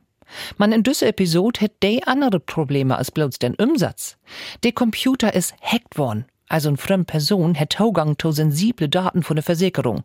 Man 0.57 0.71
in 0.71 0.83
dieser 0.83 1.07
Episode 1.07 1.61
hat 1.61 1.71
de 1.81 2.03
andere 2.05 2.39
Probleme 2.39 2.97
als 2.97 3.11
bloß 3.11 3.39
den 3.39 3.55
Umsatz. 3.55 4.17
Der 4.63 4.71
Computer 4.71 5.33
ist 5.33 5.55
hackt 5.61 5.97
worden, 5.97 6.25
also 6.47 6.69
eine 6.69 6.77
fremde 6.77 7.05
Person 7.05 7.59
hat 7.59 7.73
Zugang 7.73 8.17
zu 8.19 8.31
sensible 8.31 8.89
Daten 8.89 9.23
von 9.23 9.35
der 9.35 9.43
Versicherung. 9.43 10.03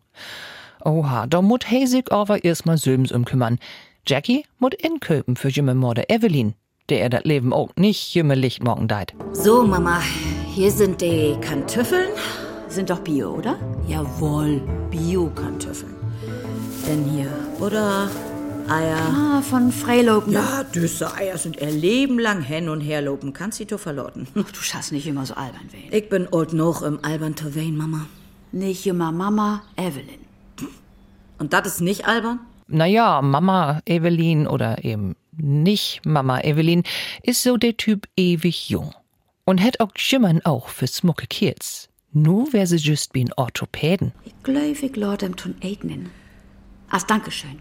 Oha, 0.83 1.27
da 1.27 1.41
muss 1.41 1.67
he 1.67 2.03
aber 2.09 2.43
erstmal 2.43 2.77
söms 2.77 3.11
umkümmern. 3.11 3.59
Jackie 4.07 4.45
muss 4.57 4.71
inköpen 4.79 5.35
für 5.35 5.49
jümme 5.49 5.75
Morde 5.75 6.09
Evelyn, 6.09 6.55
der 6.89 7.01
er 7.01 7.09
das 7.09 7.23
Leben 7.23 7.53
auch 7.53 7.69
nicht 7.75 8.15
jümme 8.15 8.33
Licht 8.33 8.63
morgen 8.63 8.87
deit. 8.87 9.13
So, 9.33 9.63
Mama, 9.63 10.01
hier 10.55 10.71
sind 10.71 11.01
die 11.01 11.35
Kartoffeln. 11.39 12.09
Sind 12.67 12.89
doch 12.89 12.99
Bio, 12.99 13.35
oder? 13.35 13.59
Jawohl, 13.87 14.61
Bio-Kartoffeln. 14.89 15.93
Denn 16.87 17.03
hier, 17.05 17.27
oder 17.59 18.09
Eier. 18.71 18.97
Ah, 18.97 19.41
von 19.41 19.69
Freilopen. 19.73 20.31
Ja, 20.31 20.63
düsse 20.63 21.13
Eier 21.13 21.37
sind 21.37 21.59
ihr 21.59 21.71
Leben 21.71 22.17
lang 22.17 22.41
hin 22.41 22.69
und 22.69 22.79
her 22.79 23.01
lopen. 23.01 23.33
Kannst 23.33 23.57
sie 23.57 23.65
du 23.65 23.77
verloren. 23.77 24.27
Du 24.33 24.61
schaffst 24.61 24.93
nicht 24.93 25.05
immer 25.07 25.25
so 25.25 25.33
albern 25.33 25.67
wehen. 25.71 25.89
Ich 25.91 26.07
bin 26.07 26.25
old 26.31 26.53
noch 26.53 26.81
im 26.81 27.03
albern 27.03 27.35
zu 27.35 27.53
wehen, 27.53 27.75
Mama. 27.75 28.07
Nicht 28.53 28.87
immer 28.87 29.11
Mama, 29.11 29.63
Evelyn. 29.75 30.21
Und 31.37 31.51
das 31.51 31.67
ist 31.67 31.81
nicht 31.81 32.07
albern? 32.07 32.39
Naja, 32.67 33.21
Mama 33.21 33.81
Evelyn 33.85 34.47
oder 34.47 34.85
eben 34.85 35.17
nicht 35.35 36.05
Mama 36.05 36.39
Evelyn 36.39 36.83
ist 37.23 37.43
so 37.43 37.57
der 37.57 37.75
Typ 37.75 38.07
ewig 38.15 38.69
jung. 38.69 38.93
Und 39.43 39.57
hätt 39.57 39.81
auch 39.81 39.91
Schimmern 39.97 40.39
auch 40.45 40.69
für 40.69 40.87
smucke 40.87 41.27
Kiels. 41.27 41.89
Nu 42.13 42.47
wär 42.53 42.67
sie 42.67 42.77
just 42.77 43.13
wie 43.15 43.25
ein 43.25 43.33
Orthopäden. 43.35 44.13
Ich 44.23 44.33
glaub, 44.43 44.63
ich 44.63 44.95
lord 44.95 45.23
ihm 45.23 45.35
tun 45.35 45.55
eignen. 45.61 46.09
Als 46.89 47.05
Dankeschön. 47.05 47.59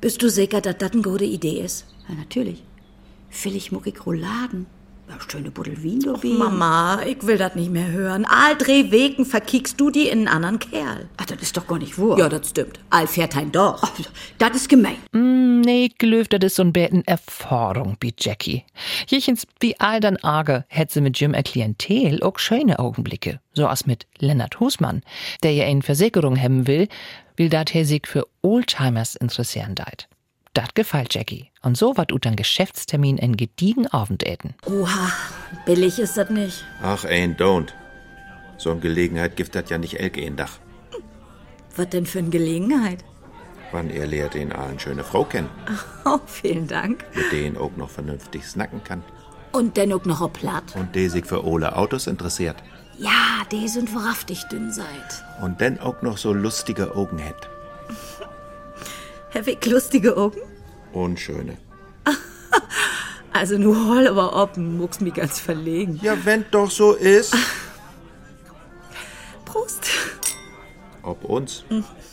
Bist 0.00 0.22
du 0.22 0.30
sicher, 0.30 0.62
dass 0.62 0.78
das 0.78 0.92
eine 0.92 1.02
gute 1.02 1.24
Idee 1.24 1.60
ist? 1.60 1.84
Ja, 2.08 2.14
natürlich. 2.14 2.62
Vielleicht 3.28 3.70
muckig 3.70 4.06
Rouladen. 4.06 4.66
Ja, 5.10 5.16
schöne 5.28 5.50
Buddel 5.50 5.82
Wien 5.82 6.08
Och, 6.08 6.22
Mama, 6.22 7.02
ich 7.04 7.26
will 7.26 7.36
das 7.36 7.54
nicht 7.54 7.70
mehr 7.70 7.90
hören. 7.90 8.24
All 8.24 8.56
drei 8.56 8.90
Wegen 8.90 9.26
verkickst 9.26 9.78
du 9.78 9.90
die 9.90 10.08
in 10.08 10.20
einen 10.20 10.28
anderen 10.28 10.58
Kerl. 10.58 11.08
Ach, 11.16 11.26
das 11.26 11.42
ist 11.42 11.56
doch 11.56 11.66
gar 11.66 11.78
nicht 11.78 11.98
wahr. 11.98 12.16
Ja, 12.16 12.28
das 12.28 12.48
stimmt. 12.48 12.78
All 12.90 13.08
fährt 13.08 13.36
ein 13.36 13.52
doch. 13.52 13.82
Ach, 13.82 13.92
das 14.38 14.56
ist 14.56 14.68
gemein. 14.68 14.96
Mm, 15.12 15.39
nee, 15.60 15.90
gelöft, 15.98 16.32
das 16.32 16.40
ist 16.42 16.56
so 16.56 16.62
ein 16.62 16.72
Betten 16.72 17.06
Erfahrung, 17.06 17.96
wie 18.00 18.14
Jackie. 18.18 18.64
Jichens, 19.08 19.46
wie 19.60 19.78
all 19.78 20.00
dann 20.00 20.16
arge, 20.18 20.64
hätt 20.68 20.90
sie 20.90 21.00
mit 21.00 21.18
Jim 21.18 21.34
er 21.34 21.42
Klientel 21.42 22.22
auch 22.22 22.38
schöne 22.38 22.78
Augenblicke. 22.78 23.40
So 23.52 23.66
als 23.66 23.86
mit 23.86 24.06
Lennart 24.18 24.60
Husmann, 24.60 25.02
der 25.42 25.52
ja 25.52 25.66
eine 25.66 25.82
Versicherung 25.82 26.40
haben 26.40 26.66
will, 26.66 26.88
will 27.36 27.48
dat 27.48 27.74
er 27.74 27.84
sich 27.84 28.06
für 28.06 28.26
Oldtimers 28.42 29.16
interessieren 29.16 29.74
deit. 29.74 30.08
Dat 30.52 30.74
gefällt 30.74 31.14
Jackie. 31.14 31.50
Und 31.62 31.76
so 31.76 31.96
wat 31.96 32.12
ut 32.12 32.26
an 32.26 32.36
Geschäftstermin 32.36 33.18
en 33.18 33.36
gediegen 33.36 33.86
Abendessen. 33.86 34.54
Oha, 34.66 35.12
billig 35.64 35.98
ist 35.98 36.16
das 36.16 36.30
nicht. 36.30 36.64
Ach, 36.82 37.04
ain't 37.04 37.36
don't. 37.36 37.68
So 38.56 38.72
eine 38.72 38.80
Gelegenheit 38.80 39.36
gibt 39.36 39.54
das 39.54 39.70
ja 39.70 39.78
nicht 39.78 40.00
elke 40.00 40.20
in 40.20 40.36
Dach. 40.36 40.58
Was 41.76 41.88
denn 41.88 42.04
für 42.04 42.18
eine 42.18 42.30
Gelegenheit? 42.30 43.04
Wann 43.72 43.88
er 43.90 44.06
lehrt 44.06 44.34
den 44.34 44.52
allen 44.52 44.78
schöne 44.80 45.04
Frau 45.04 45.24
kennen, 45.24 45.48
Oh, 46.04 46.18
vielen 46.26 46.66
Dank. 46.66 47.04
mit 47.14 47.30
denen 47.32 47.56
auch 47.56 47.76
noch 47.76 47.90
vernünftig 47.90 48.46
snacken 48.46 48.82
kann. 48.82 49.02
Und 49.52 49.76
dennoch 49.76 50.04
noch 50.04 50.22
ein 50.22 50.32
Platt. 50.32 50.64
Und 50.74 50.94
der 50.94 51.10
sich 51.10 51.24
für 51.24 51.44
ole 51.44 51.76
Autos 51.76 52.06
interessiert. 52.06 52.56
Ja, 52.98 53.42
die 53.50 53.68
sind 53.68 53.94
wahrhaftig 53.94 54.44
dünn 54.44 54.72
seid. 54.72 55.24
Und 55.40 55.60
dann 55.60 55.78
auch 55.80 56.02
noch 56.02 56.18
so 56.18 56.32
lustige 56.32 56.94
Augen. 56.96 57.20
Hab 59.34 59.46
ich 59.46 59.64
lustige 59.66 60.16
Augen? 60.16 60.40
Und 60.92 61.18
schöne. 61.20 61.56
Also 63.32 63.56
nur 63.58 63.86
hol 63.86 64.08
aber 64.08 64.34
ob, 64.42 64.56
muckst 64.56 65.00
mich 65.02 65.14
ganz 65.14 65.38
verlegen. 65.38 66.00
Ja, 66.02 66.16
wenn 66.24 66.44
doch 66.50 66.68
so 66.68 66.94
ist. 66.94 67.32
Prost. 69.44 69.88
Ob 71.02 71.24
uns. 71.24 71.64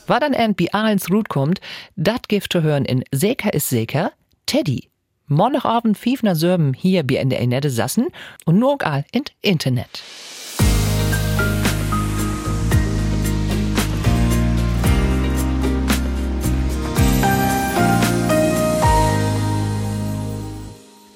War 0.07 0.21
dann 0.21 0.33
irgendwie 0.33 0.73
Ahlens 0.73 1.11
Rut 1.11 1.27
kommt, 1.27 1.59
dat 1.97 2.29
gift 2.29 2.53
zu 2.53 2.63
hören 2.63 2.85
in 2.85 3.03
Seker 3.11 3.53
ist 3.53 3.67
Seker, 3.67 4.13
Teddy. 4.45 4.89
Montagabend 5.27 5.97
fief 5.97 6.23
nach 6.23 6.35
Sörben 6.35 6.73
hier 6.73 7.05
bei 7.05 7.15
in 7.15 7.29
der 7.29 7.45
Nette 7.45 7.69
Sassen 7.69 8.07
und 8.45 8.57
nur 8.57 8.81
all 8.85 9.03
in 9.11 9.23
Internet. 9.41 10.01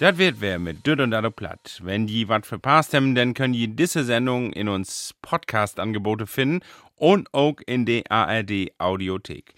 Das 0.01 0.17
wird 0.17 0.37
wer 0.41 0.57
mit 0.57 0.85
Düt 0.85 0.99
und 0.99 1.13
Addo 1.13 1.29
Platt. 1.29 1.79
Wenn 1.83 2.07
die 2.07 2.27
was 2.27 2.47
verpasst 2.47 2.95
haben, 2.95 3.13
dann 3.13 3.35
können 3.35 3.53
die 3.53 3.67
diese 3.67 4.03
Sendung 4.03 4.51
in 4.51 4.67
uns 4.67 5.13
Podcast-Angebote 5.21 6.25
finden 6.25 6.61
und 7.01 7.33
auch 7.33 7.55
in 7.65 7.85
der 7.85 8.03
ARD 8.09 8.71
Audiothek. 8.77 9.55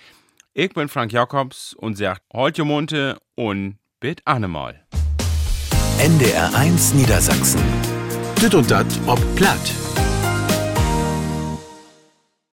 Ich 0.54 0.74
bin 0.74 0.88
Frank 0.88 1.12
Jakobs 1.12 1.74
und 1.74 1.98
sagt 1.98 2.22
heute 2.32 2.64
Munte 2.64 3.18
und 3.36 3.80
bit 4.00 4.22
Annemal. 4.26 4.86
NDR 6.00 6.56
1 6.56 6.94
Niedersachsen. 6.94 7.62
Düt 8.42 8.56
und 8.56 8.72
dat 8.72 8.88
ob 9.08 9.20
Platt. 9.36 9.83